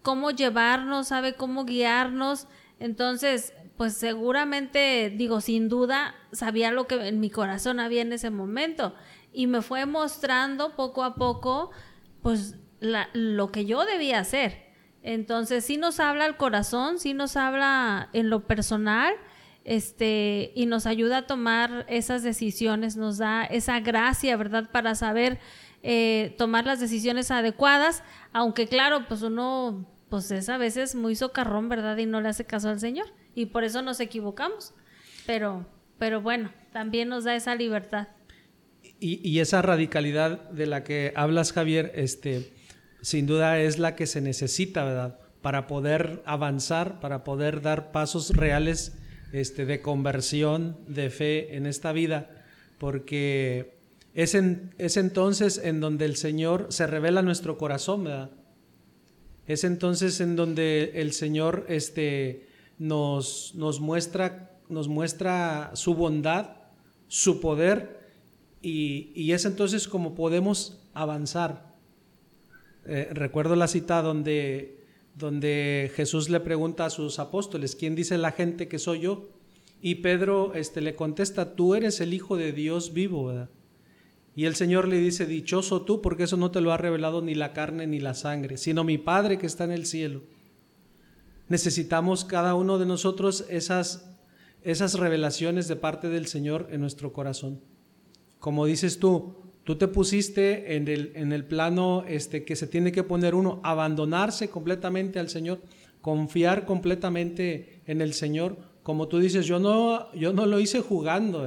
[0.02, 2.48] cómo llevarnos, sabe cómo guiarnos.
[2.80, 8.30] Entonces, pues seguramente, digo, sin duda, sabía lo que en mi corazón había en ese
[8.30, 8.94] momento
[9.34, 11.72] y me fue mostrando poco a poco,
[12.22, 14.68] pues, lo que yo debía hacer.
[15.02, 19.16] Entonces, sí nos habla el corazón, sí nos habla en lo personal,
[19.64, 25.40] este, y nos ayuda a tomar esas decisiones, nos da esa gracia, ¿verdad?, para saber
[25.82, 31.68] eh, tomar las decisiones adecuadas, aunque claro, pues uno, pues es a veces muy socarrón,
[31.68, 34.74] ¿verdad?, y no le hace caso al Señor y por eso nos equivocamos.
[35.26, 35.66] Pero,
[35.98, 38.08] pero bueno, también nos da esa libertad.
[39.00, 42.54] Y, esa radicalidad de la que hablas, Javier, este,
[43.02, 45.20] sin duda es la que se necesita, ¿verdad?
[45.42, 48.94] Para poder avanzar, para poder dar pasos reales
[49.34, 52.30] este, de conversión, de fe en esta vida,
[52.78, 53.74] porque
[54.14, 58.30] es, en, es entonces en donde el Señor se revela nuestro corazón, ¿verdad?
[59.48, 62.51] Es entonces en donde el Señor este,
[62.82, 66.56] nos, nos, muestra, nos muestra su bondad,
[67.08, 68.10] su poder,
[68.60, 71.76] y, es entonces como podemos avanzar.
[72.88, 74.84] Eh, recuerdo la cita donde,
[75.16, 79.30] donde Jesús le pregunta a sus apóstoles, ¿quién dice la gente que soy yo?
[79.80, 83.50] Y Pedro este, le contesta, tú eres el Hijo de Dios vivo, ¿verdad?
[84.36, 87.36] Y el Señor le dice, dichoso tú, porque eso no te lo ha revelado ni
[87.36, 90.24] la carne ni la sangre, sino mi Padre que está en el cielo
[91.52, 94.10] necesitamos cada uno de nosotros esas,
[94.64, 97.62] esas revelaciones de parte del Señor en nuestro corazón.
[98.40, 99.36] Como dices tú,
[99.66, 103.60] tú te pusiste en el, en el plano este, que se tiene que poner uno,
[103.64, 105.62] abandonarse completamente al Señor,
[106.02, 108.58] confiar completamente en el Señor.
[108.82, 111.46] Como tú dices, yo no, yo no lo hice jugando,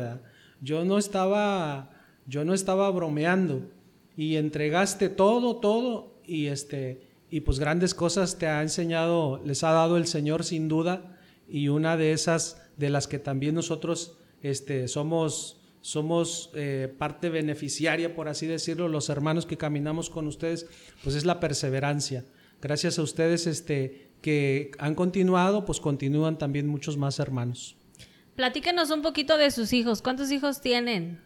[0.60, 1.90] yo no estaba
[2.26, 3.70] yo no estaba bromeando
[4.16, 9.72] y entregaste todo, todo y este y pues grandes cosas te ha enseñado, les ha
[9.72, 11.18] dado el Señor sin duda
[11.48, 18.14] y una de esas de las que también nosotros este, somos somos eh, parte beneficiaria,
[18.14, 20.68] por así decirlo, los hermanos que caminamos con ustedes,
[21.02, 22.24] pues es la perseverancia.
[22.62, 27.76] Gracias a ustedes este, que han continuado, pues continúan también muchos más hermanos.
[28.36, 30.02] Platíquenos un poquito de sus hijos.
[30.02, 31.20] ¿Cuántos hijos tienen?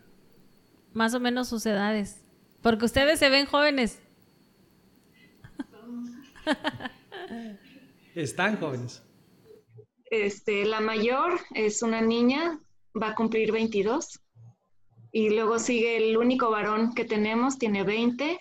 [0.94, 2.22] Más o menos sus edades.
[2.62, 4.00] Porque ustedes se ven jóvenes.
[8.14, 9.02] Están jóvenes.
[10.10, 12.58] Este, la mayor es una niña,
[13.00, 14.20] va a cumplir 22.
[15.12, 18.38] Y luego sigue el único varón que tenemos, tiene 20.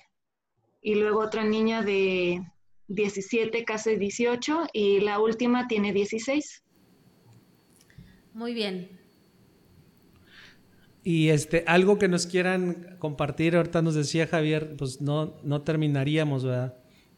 [0.81, 2.41] Y luego otra niña de
[2.87, 4.67] 17, casi 18.
[4.73, 6.63] Y la última tiene 16.
[8.33, 8.97] Muy bien.
[11.03, 16.43] Y este, algo que nos quieran compartir, ahorita nos decía Javier, pues no, no terminaríamos,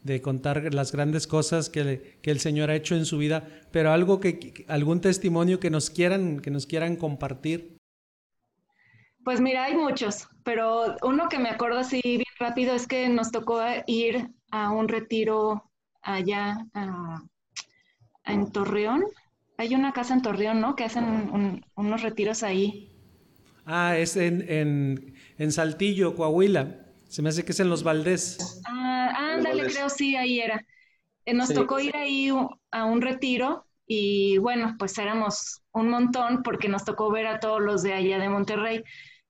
[0.03, 3.91] de contar las grandes cosas que, que, el Señor ha hecho en su vida, pero
[3.91, 7.77] algo que algún testimonio que nos quieran que nos quieran compartir.
[9.23, 13.31] Pues mira, hay muchos, pero uno que me acuerdo así bien rápido es que nos
[13.31, 15.69] tocó ir a un retiro
[16.01, 16.65] allá
[18.25, 19.03] en Torreón.
[19.57, 20.75] Hay una casa en Torreón, ¿no?
[20.75, 22.95] Que hacen unos retiros ahí.
[23.65, 26.88] Ah, es en, en, Saltillo, Coahuila.
[27.09, 28.61] Se me hace que es en Los Valdés.
[28.67, 30.63] Ah, ándale, creo sí, ahí era.
[31.25, 32.29] Eh, nos tocó ir ahí
[32.71, 37.61] a un retiro y bueno, pues éramos un montón porque nos tocó ver a todos
[37.61, 38.83] los de allá de Monterrey.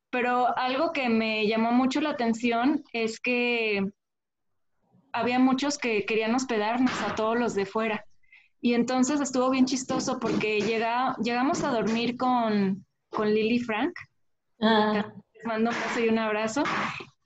[0.10, 3.90] Pero algo que me llamó mucho la atención es que
[5.14, 8.04] había muchos que querían hospedarnos a todos los de fuera.
[8.60, 13.94] Y entonces estuvo bien chistoso porque llega, llegamos a dormir con, con Lily Frank.
[14.62, 15.14] Ah.
[15.34, 16.64] Les mando un beso y un abrazo.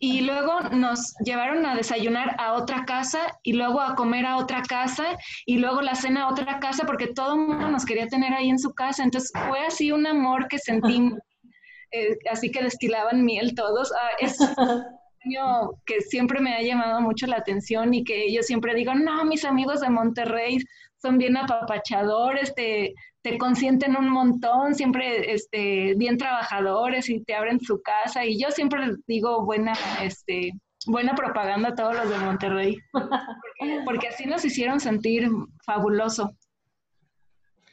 [0.06, 4.62] Y luego nos llevaron a desayunar a otra casa y luego a comer a otra
[4.62, 8.34] casa y luego la cena a otra casa porque todo el mundo nos quería tener
[8.34, 9.02] ahí en su casa.
[9.02, 11.10] Entonces fue así un amor que sentí,
[11.92, 13.94] eh, así que destilaban miel todos.
[13.94, 14.38] Ah, es
[15.86, 19.46] que siempre me ha llamado mucho la atención y que yo siempre digo, no, mis
[19.46, 20.58] amigos de Monterrey
[20.98, 27.60] son bien apapachadores, te, te consienten un montón, siempre este, bien trabajadores y te abren
[27.60, 28.26] su casa.
[28.26, 30.52] Y yo siempre digo buena, este,
[30.86, 32.78] buena propaganda a todos los de Monterrey,
[33.86, 35.30] porque, así nos hicieron sentir
[35.66, 36.36] fabuloso.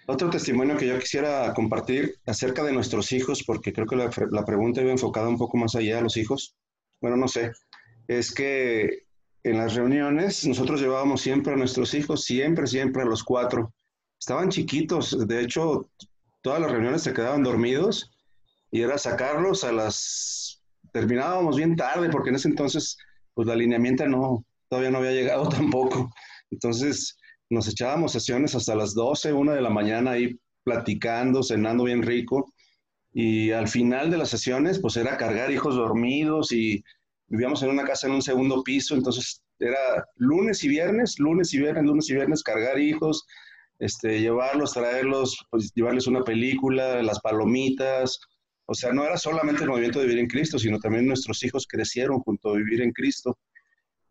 [0.06, 4.44] Otro testimonio que yo quisiera compartir acerca de nuestros hijos, porque creo que la, la
[4.44, 6.56] pregunta iba enfocada un poco más allá a los hijos.
[7.00, 7.50] Bueno, no sé,
[8.06, 9.04] es que
[9.42, 13.72] en las reuniones nosotros llevábamos siempre a nuestros hijos, siempre, siempre a los cuatro.
[14.20, 15.90] Estaban chiquitos, de hecho,
[16.42, 18.12] todas las reuniones se quedaban dormidos
[18.70, 20.62] y era sacarlos a las...
[20.92, 22.98] Terminábamos bien tarde porque en ese entonces,
[23.33, 26.12] pues la alineamiento no, todavía no había llegado tampoco.
[26.50, 27.16] Entonces
[27.48, 32.52] nos echábamos sesiones hasta las 12, 1 de la mañana ahí platicando, cenando bien rico.
[33.12, 36.85] Y al final de las sesiones, pues era cargar hijos dormidos y
[37.26, 41.59] vivíamos en una casa en un segundo piso, entonces era lunes y viernes, lunes y
[41.59, 43.24] viernes, lunes y viernes, cargar hijos,
[43.80, 48.20] este, llevarlos, traerlos, pues llevarles una película, las palomitas.
[48.66, 51.66] O sea, no era solamente el movimiento de vivir en Cristo, sino también nuestros hijos
[51.66, 53.38] crecieron junto a vivir en Cristo.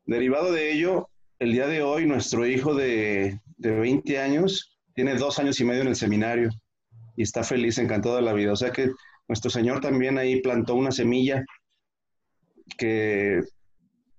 [0.06, 5.40] Derivado de ello, el día de hoy nuestro hijo de, de 20 años tiene dos
[5.40, 6.50] años y medio en el seminario
[7.16, 8.52] y está feliz, encantado de la vida.
[8.52, 8.90] O sea que
[9.28, 11.46] nuestro Señor también ahí plantó una semilla
[12.78, 13.42] que,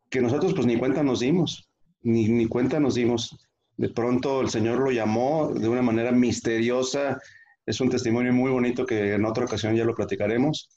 [0.09, 1.69] que nosotros pues ni cuenta nos dimos,
[2.03, 3.37] ni, ni cuenta nos dimos.
[3.81, 7.19] De pronto el Señor lo llamó de una manera misteriosa.
[7.65, 10.69] Es un testimonio muy bonito que en otra ocasión ya lo platicaremos,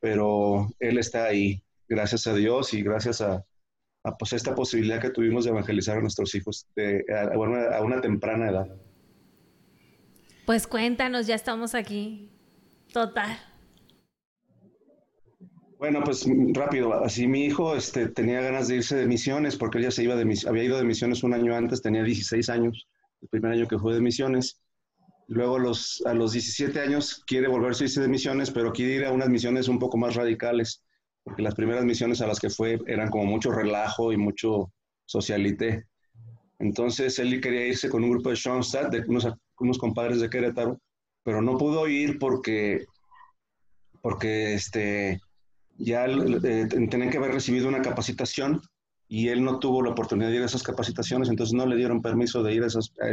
[0.00, 3.44] pero Él está ahí, gracias a Dios y gracias a,
[4.04, 7.82] a pues, esta posibilidad que tuvimos de evangelizar a nuestros hijos de, a, una, a
[7.82, 8.74] una temprana edad.
[10.46, 12.30] Pues cuéntanos, ya estamos aquí.
[12.90, 13.36] Total.
[15.80, 19.84] Bueno, pues rápido, así mi hijo este, tenía ganas de irse de misiones porque él
[19.84, 22.86] ya se iba de había ido de misiones un año antes, tenía 16 años,
[23.22, 24.60] el primer año que fue de misiones.
[25.26, 29.06] Luego los, a los 17 años quiere volverse a irse de misiones, pero quiere ir
[29.06, 30.82] a unas misiones un poco más radicales,
[31.24, 34.70] porque las primeras misiones a las que fue eran como mucho relajo y mucho
[35.06, 35.86] socialité.
[36.58, 39.26] Entonces él quería irse con un grupo de Schoenstatt, de unos,
[39.58, 40.78] unos compadres de Querétaro,
[41.24, 42.84] pero no pudo ir porque,
[44.02, 45.22] porque este,
[45.80, 48.60] ya eh, tenían que haber recibido una capacitación
[49.08, 52.00] y él no tuvo la oportunidad de ir a esas capacitaciones, entonces no le dieron
[52.00, 53.08] permiso de ir a esas, a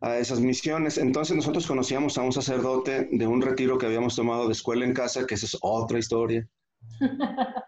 [0.00, 0.98] a esas misiones.
[0.98, 4.94] Entonces nosotros conocíamos a un sacerdote de un retiro que habíamos tomado de escuela en
[4.94, 6.46] casa, que esa es otra historia.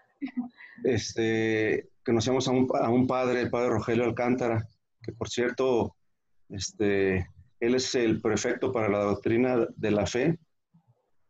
[0.84, 4.68] este, conocíamos a un, a un padre, el padre Rogelio Alcántara,
[5.02, 5.96] que por cierto,
[6.50, 7.26] este,
[7.58, 10.38] él es el prefecto para la doctrina de la fe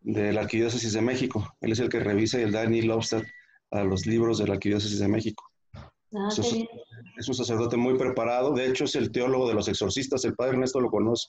[0.09, 1.55] de la Arquidiócesis de México.
[1.61, 3.23] Él es el que revisa y da Neil Lobstad
[3.71, 5.45] a los libros de la Arquidiócesis de México.
[6.15, 10.35] Ah, es, un sacerdote muy preparado, de hecho es el teólogo de los exorcistas, el
[10.35, 11.29] padre Ernesto lo conoce.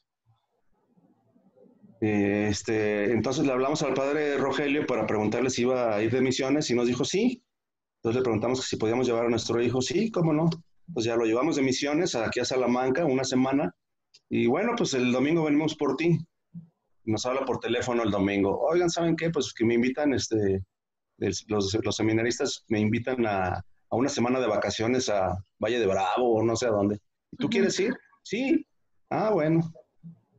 [2.00, 6.70] Este, entonces le hablamos al padre Rogelio para preguntarle si iba a ir de misiones
[6.70, 7.44] y nos dijo sí.
[7.98, 10.50] Entonces le preguntamos si podíamos llevar a nuestro hijo, sí, cómo no.
[10.94, 13.76] Pues ya lo llevamos de misiones aquí a Salamanca una semana
[14.30, 16.18] y bueno, pues el domingo venimos por ti.
[17.06, 18.60] Nos habla por teléfono el domingo.
[18.60, 19.30] Oigan, ¿saben qué?
[19.30, 20.64] Pues que me invitan, este,
[21.48, 26.36] los, los seminaristas me invitan a, a una semana de vacaciones a Valle de Bravo
[26.36, 27.00] o no sé a dónde.
[27.38, 27.94] ¿Tú quieres ir?
[28.24, 28.66] Sí.
[29.10, 29.72] Ah, bueno.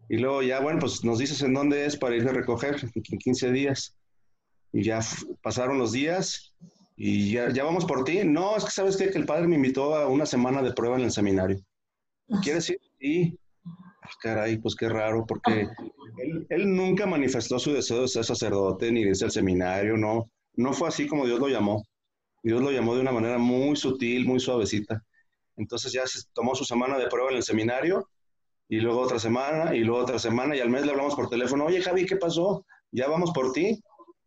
[0.09, 3.19] Y luego ya, bueno, pues nos dices en dónde es para ir a recoger en
[3.19, 3.97] 15 días.
[4.73, 5.01] Y ya
[5.43, 6.55] pasaron los días
[6.97, 8.21] y ya, ya vamos por ti.
[8.25, 9.11] No, es que sabes qué?
[9.11, 11.61] que el padre me invitó a una semana de prueba en el seminario.
[12.43, 12.81] ¿Quieres ir?
[13.01, 13.39] Sí.
[14.03, 15.69] Ah, caray, pues qué raro, porque
[16.19, 20.31] él, él, nunca manifestó su deseo de ser sacerdote ni de irse al seminario, no.
[20.55, 21.85] No fue así como Dios lo llamó.
[22.43, 25.05] Dios lo llamó de una manera muy sutil, muy suavecita.
[25.57, 28.09] Entonces ya se tomó su semana de prueba en el seminario
[28.69, 31.67] y luego otra semana y luego otra semana y al mes le hablamos por teléfono,
[31.67, 32.65] oye Javi, ¿qué pasó?
[32.93, 33.83] ¿Ya vamos por ti?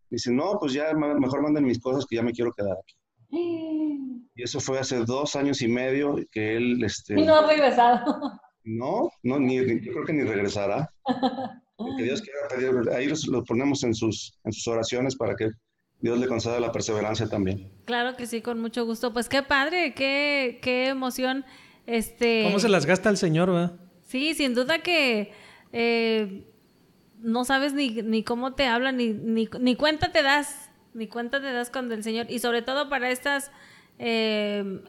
[0.09, 2.95] Dice, no, pues ya mejor manden mis cosas que ya me quiero quedar aquí.
[4.35, 6.83] Y eso fue hace dos años y medio que él...
[6.83, 8.31] Este, y no ha regresado.
[8.63, 10.89] No, no ni, yo creo que ni regresará.
[11.75, 15.49] Porque Dios quiera pedir, ahí lo ponemos en sus, en sus oraciones para que
[15.99, 17.71] Dios le conceda la perseverancia también.
[17.85, 19.13] Claro que sí, con mucho gusto.
[19.13, 21.45] Pues qué padre, qué, qué emoción.
[21.87, 22.43] Este...
[22.43, 23.79] ¿Cómo se las gasta el Señor, verdad?
[24.01, 25.31] Sí, sin duda que
[25.71, 26.45] eh,
[27.19, 31.41] no sabes ni, ni, cómo te habla, ni, ni, ni, cuenta te das, ni cuenta
[31.41, 33.49] te das cuando el Señor, y sobre todo para estas
[33.97, 34.81] eh,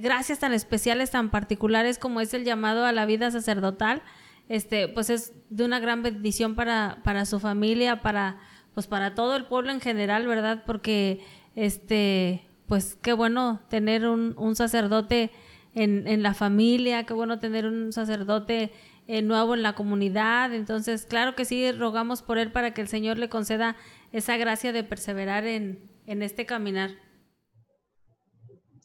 [0.00, 4.02] gracias tan especiales, tan particulares como es el llamado a la vida sacerdotal,
[4.48, 8.38] este, pues es de una gran bendición para, para su familia, para
[8.74, 10.62] pues para todo el pueblo en general, ¿verdad?
[10.66, 11.20] Porque,
[11.56, 15.30] este, pues qué bueno tener un, un sacerdote
[15.74, 18.72] en, en, la familia, qué bueno tener un sacerdote
[19.06, 20.54] eh, nuevo en la comunidad.
[20.54, 23.76] Entonces, claro que sí, rogamos por él para que el Señor le conceda
[24.12, 26.92] esa gracia de perseverar en, en este caminar.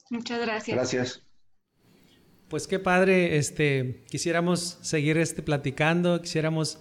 [0.09, 0.75] Muchas gracias.
[0.75, 1.21] Gracias.
[2.47, 6.79] Pues qué padre, este, quisiéramos seguir este platicando, quisiéramos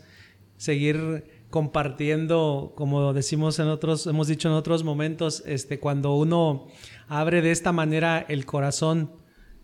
[0.56, 6.66] seguir compartiendo, como decimos en otros, hemos dicho en otros momentos, este, cuando uno
[7.08, 9.12] abre de esta manera el corazón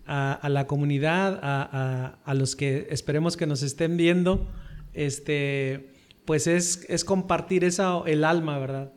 [0.06, 4.50] a, la comunidad, a, los que esperemos que nos estén viendo,
[4.92, 5.92] este,
[6.24, 8.92] pues es, es compartir esa, el alma, ¿verdad?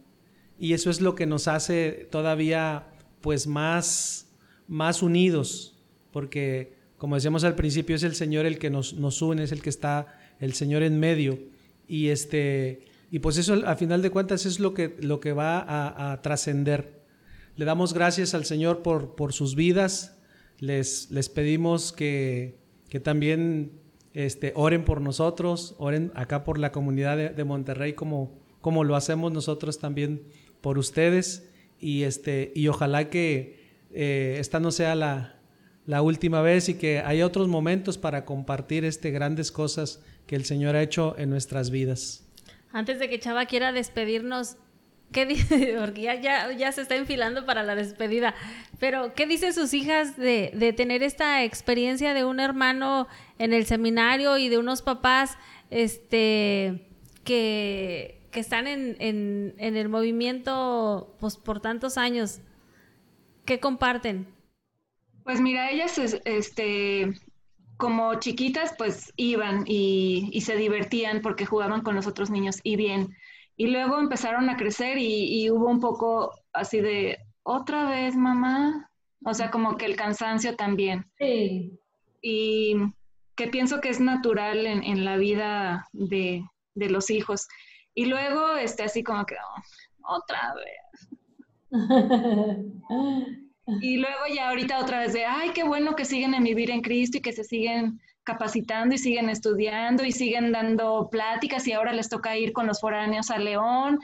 [0.58, 2.88] Y eso es lo que nos hace todavía
[3.22, 4.23] pues más,
[4.68, 5.78] más unidos,
[6.12, 9.62] porque como decíamos al principio, es el Señor el que nos, nos une, es el
[9.62, 11.38] que está el Señor en medio.
[11.86, 16.12] Y, este, y pues eso, a final de cuentas, es lo que, lo que va
[16.12, 17.04] a, trascender.
[17.58, 20.18] Le damos gracias al Señor por, por sus vidas.
[20.60, 22.58] Les, les pedimos que,
[22.88, 23.74] que también
[24.14, 29.34] este, oren por nosotros, oren acá por la comunidad de, Monterrey como, como lo hacemos
[29.34, 30.24] nosotros también
[30.62, 31.50] por ustedes.
[31.80, 33.63] Y, este, y ojalá que
[33.94, 35.40] eh, esta no sea la,
[35.86, 40.46] la última vez y que haya otros momentos para compartir este, grandes cosas que el
[40.46, 42.28] Señor ha hecho en nuestras vidas.
[42.72, 44.58] Antes de que Chava quiera despedirnos,
[45.12, 45.76] ¿qué dice?
[45.80, 48.34] Porque ya, ya, se está enfilando para la despedida.
[48.80, 53.66] Pero, ¿qué dicen sus hijas de, de, tener esta experiencia de un hermano en el
[53.66, 55.38] seminario y de unos papás
[55.70, 56.88] este,
[57.24, 62.40] que, que están en, en, en el movimiento pues, por tantos años?
[63.46, 64.28] ¿Qué comparten?
[65.24, 67.14] Pues mira, ellas este,
[67.78, 73.16] como chiquitas, pues iban y, se divertían porque jugaban con los otros niños y bien.
[73.56, 78.90] Y luego empezaron a crecer y, hubo un poco así de, otra vez, mamá.
[79.26, 81.06] O sea, como que el cansancio también.
[81.18, 81.80] Sí.
[82.22, 82.76] Y
[83.36, 86.44] que pienso que es natural en, la vida de,
[86.76, 87.48] los hijos.
[87.94, 90.83] Y luego, este, así como que, oh, otra vez.
[93.82, 96.82] Y luego ya ahorita otra vez de, ay, qué bueno que siguen en vivir en
[96.82, 101.94] Cristo y que se siguen capacitando y siguen estudiando y siguen dando pláticas y ahora
[101.94, 104.00] les toca ir con los foráneos a León,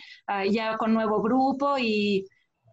[0.49, 2.25] ya con nuevo grupo y,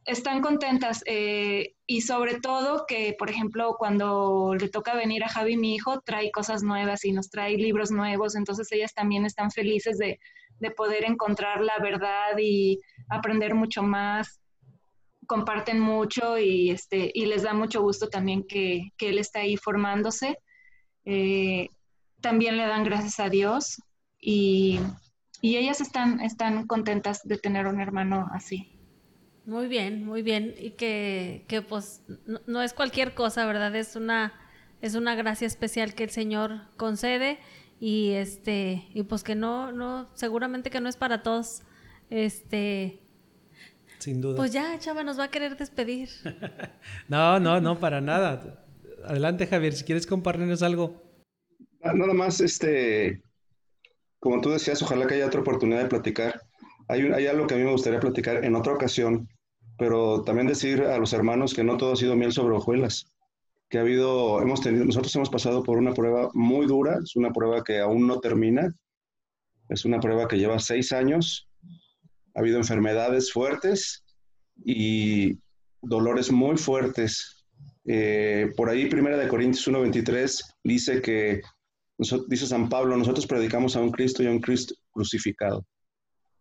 [0.07, 5.57] están contentas eh, y sobre todo que, por ejemplo, cuando le toca venir a Javi,
[5.57, 9.99] mi hijo, trae cosas nuevas y nos trae libros nuevos, entonces ellas también están felices
[9.99, 10.19] de,
[10.77, 12.81] poder encontrar la verdad y
[13.11, 14.41] aprender mucho más,
[15.27, 20.39] comparten mucho y, este, y les da mucho gusto también que, él está ahí formándose.
[21.05, 21.69] Eh,
[22.21, 23.81] también le dan gracias a Dios
[24.21, 24.81] y,
[25.41, 28.77] y ellas están, están contentas de tener un hermano así.
[29.47, 30.55] Muy bien, muy bien.
[30.59, 32.03] Y que, que pues
[32.47, 33.75] no, es cualquier cosa, ¿verdad?
[33.77, 34.33] Es una,
[34.83, 37.39] es una gracia especial que el Señor concede
[37.79, 41.63] y este, y pues que no, no, seguramente que no es para todos.
[42.11, 43.06] Este.
[43.99, 44.37] Sin duda.
[44.37, 46.09] Pues ya, Chava, nos va a querer despedir.
[47.09, 48.65] no, no, no, para nada.
[49.05, 51.03] Adelante, Javier, si quieres compartirnos algo.
[51.83, 53.23] Ah, nada más, este,
[54.19, 56.41] como tú decías, ojalá que haya otra oportunidad de platicar.
[56.89, 59.29] Hay, hay algo que a mí me gustaría platicar en otra ocasión,
[59.79, 63.07] pero también decir a los hermanos que no todo ha sido miel sobre hojuelas,
[63.69, 67.33] que ha habido, hemos tenido, nosotros hemos pasado por una prueba muy dura, es una
[67.33, 68.75] prueba que aún no termina,
[69.69, 71.49] es una prueba que lleva seis años,
[72.37, 74.05] ha habido enfermedades fuertes
[74.65, 75.39] y
[75.81, 77.45] dolores muy fuertes.
[77.87, 81.41] Eh, por ahí, Primera de Corintios 1.23 dice que,
[82.29, 85.67] dice San Pablo, nosotros predicamos a un Cristo y a un Cristo crucificado.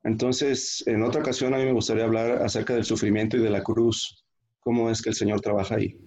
[0.04, 3.64] Entonces, en otra ocasión a mí me gustaría hablar acerca del sufrimiento y de la
[3.64, 4.24] cruz,
[4.60, 5.98] cómo es que el Señor trabaja ahí.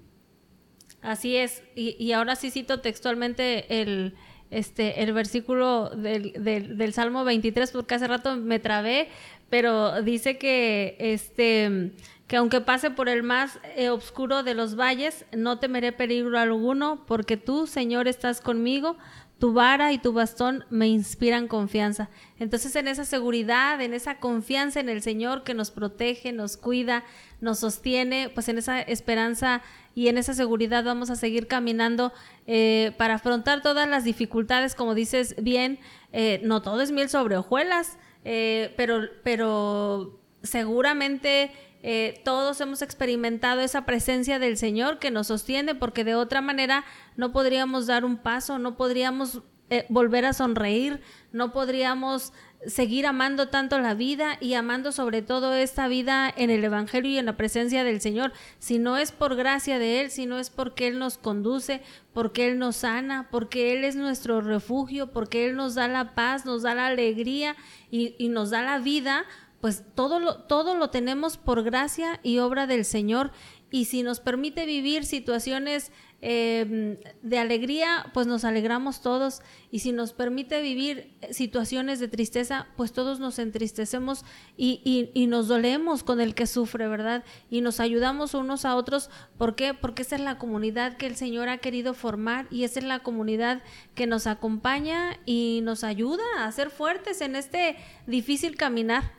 [1.00, 4.16] Así es, y, ahora sí cito textualmente el,
[4.50, 9.08] este, el versículo del, del, Salmo 23, porque hace rato me trabé,
[9.50, 11.92] pero dice que, este,
[12.26, 17.04] que aunque pase por el más eh, oscuro de los valles, no temeré peligro alguno,
[17.06, 18.96] porque tú, Señor, estás conmigo,
[19.38, 22.08] tu vara y tu bastón me inspiran confianza.
[22.38, 27.04] Entonces en esa seguridad, en esa confianza en el Señor que nos protege, nos cuida,
[27.40, 29.62] nos sostiene, pues en esa esperanza
[29.94, 32.12] y en esa seguridad vamos a seguir caminando
[32.46, 35.78] eh, para afrontar todas las dificultades, como dices bien,
[36.12, 41.52] eh, no todo es miel sobre hojuelas, eh, pero, pero seguramente
[41.90, 46.84] eh, todos hemos experimentado esa presencia del Señor que nos sostiene porque de otra manera
[47.16, 51.00] no podríamos dar un paso, no podríamos eh, volver a sonreír,
[51.32, 52.34] no podríamos
[52.66, 57.16] seguir amando tanto la vida y amando sobre todo esta vida en el Evangelio y
[57.16, 58.34] en la presencia del Señor.
[58.58, 61.80] Si no es por gracia de Él, si no es porque Él nos conduce,
[62.12, 66.44] porque Él nos sana, porque Él es nuestro refugio, porque Él nos da la paz,
[66.44, 67.56] nos da la alegría
[67.90, 69.24] y, y nos da la vida,
[69.60, 73.32] pues todo lo, todo lo tenemos por gracia y obra del Señor.
[73.70, 75.92] Y si nos permite vivir situaciones
[76.22, 79.42] em, de alegría, pues nos alegramos todos.
[79.70, 84.24] Y si nos permite vivir situaciones de tristeza, pues todos nos entristecemos
[84.56, 87.24] y, y, nos dolemos con el que sufre, ¿verdad?
[87.50, 89.10] Y nos ayudamos unos a otros.
[89.36, 89.74] ¿Por qué?
[89.74, 93.00] Porque esa es la comunidad que el Señor ha querido formar y esa es la
[93.00, 93.62] comunidad
[93.94, 99.18] que nos acompaña y nos ayuda a ser fuertes en este difícil caminar.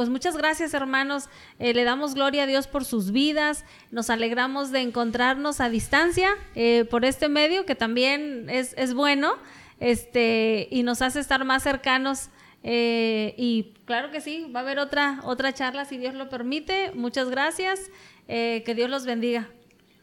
[0.00, 1.28] Pues muchas gracias hermanos,
[1.58, 6.30] eh, le damos gloria a Dios por sus vidas, nos alegramos de encontrarnos a distancia
[6.54, 9.34] eh, por este medio que también es, es, bueno
[9.78, 12.30] este, y nos hace estar más cercanos.
[12.62, 16.92] Eh, y claro que sí, va a haber otra, otra charla si Dios lo permite.
[16.94, 17.90] Muchas gracias,
[18.26, 19.50] que Dios los bendiga.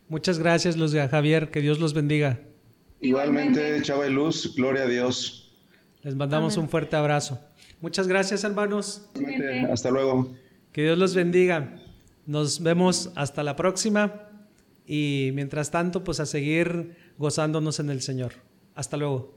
[0.10, 2.39] Muchas gracias, Luz Javier, que Dios los bendiga.
[3.02, 5.56] Igualmente, Chava y Luz, gloria a Dios.
[6.04, 7.39] Les mandamos un fuerte abrazo.
[7.82, 9.09] Muchas gracias, hermanos.
[9.71, 10.34] Hasta luego.
[10.71, 11.80] Que Dios los bendiga.
[12.25, 14.30] Nos vemos hasta la próxima
[14.86, 18.34] y mientras tanto, pues a seguir gozándonos en el Señor.
[18.75, 19.36] Hasta luego.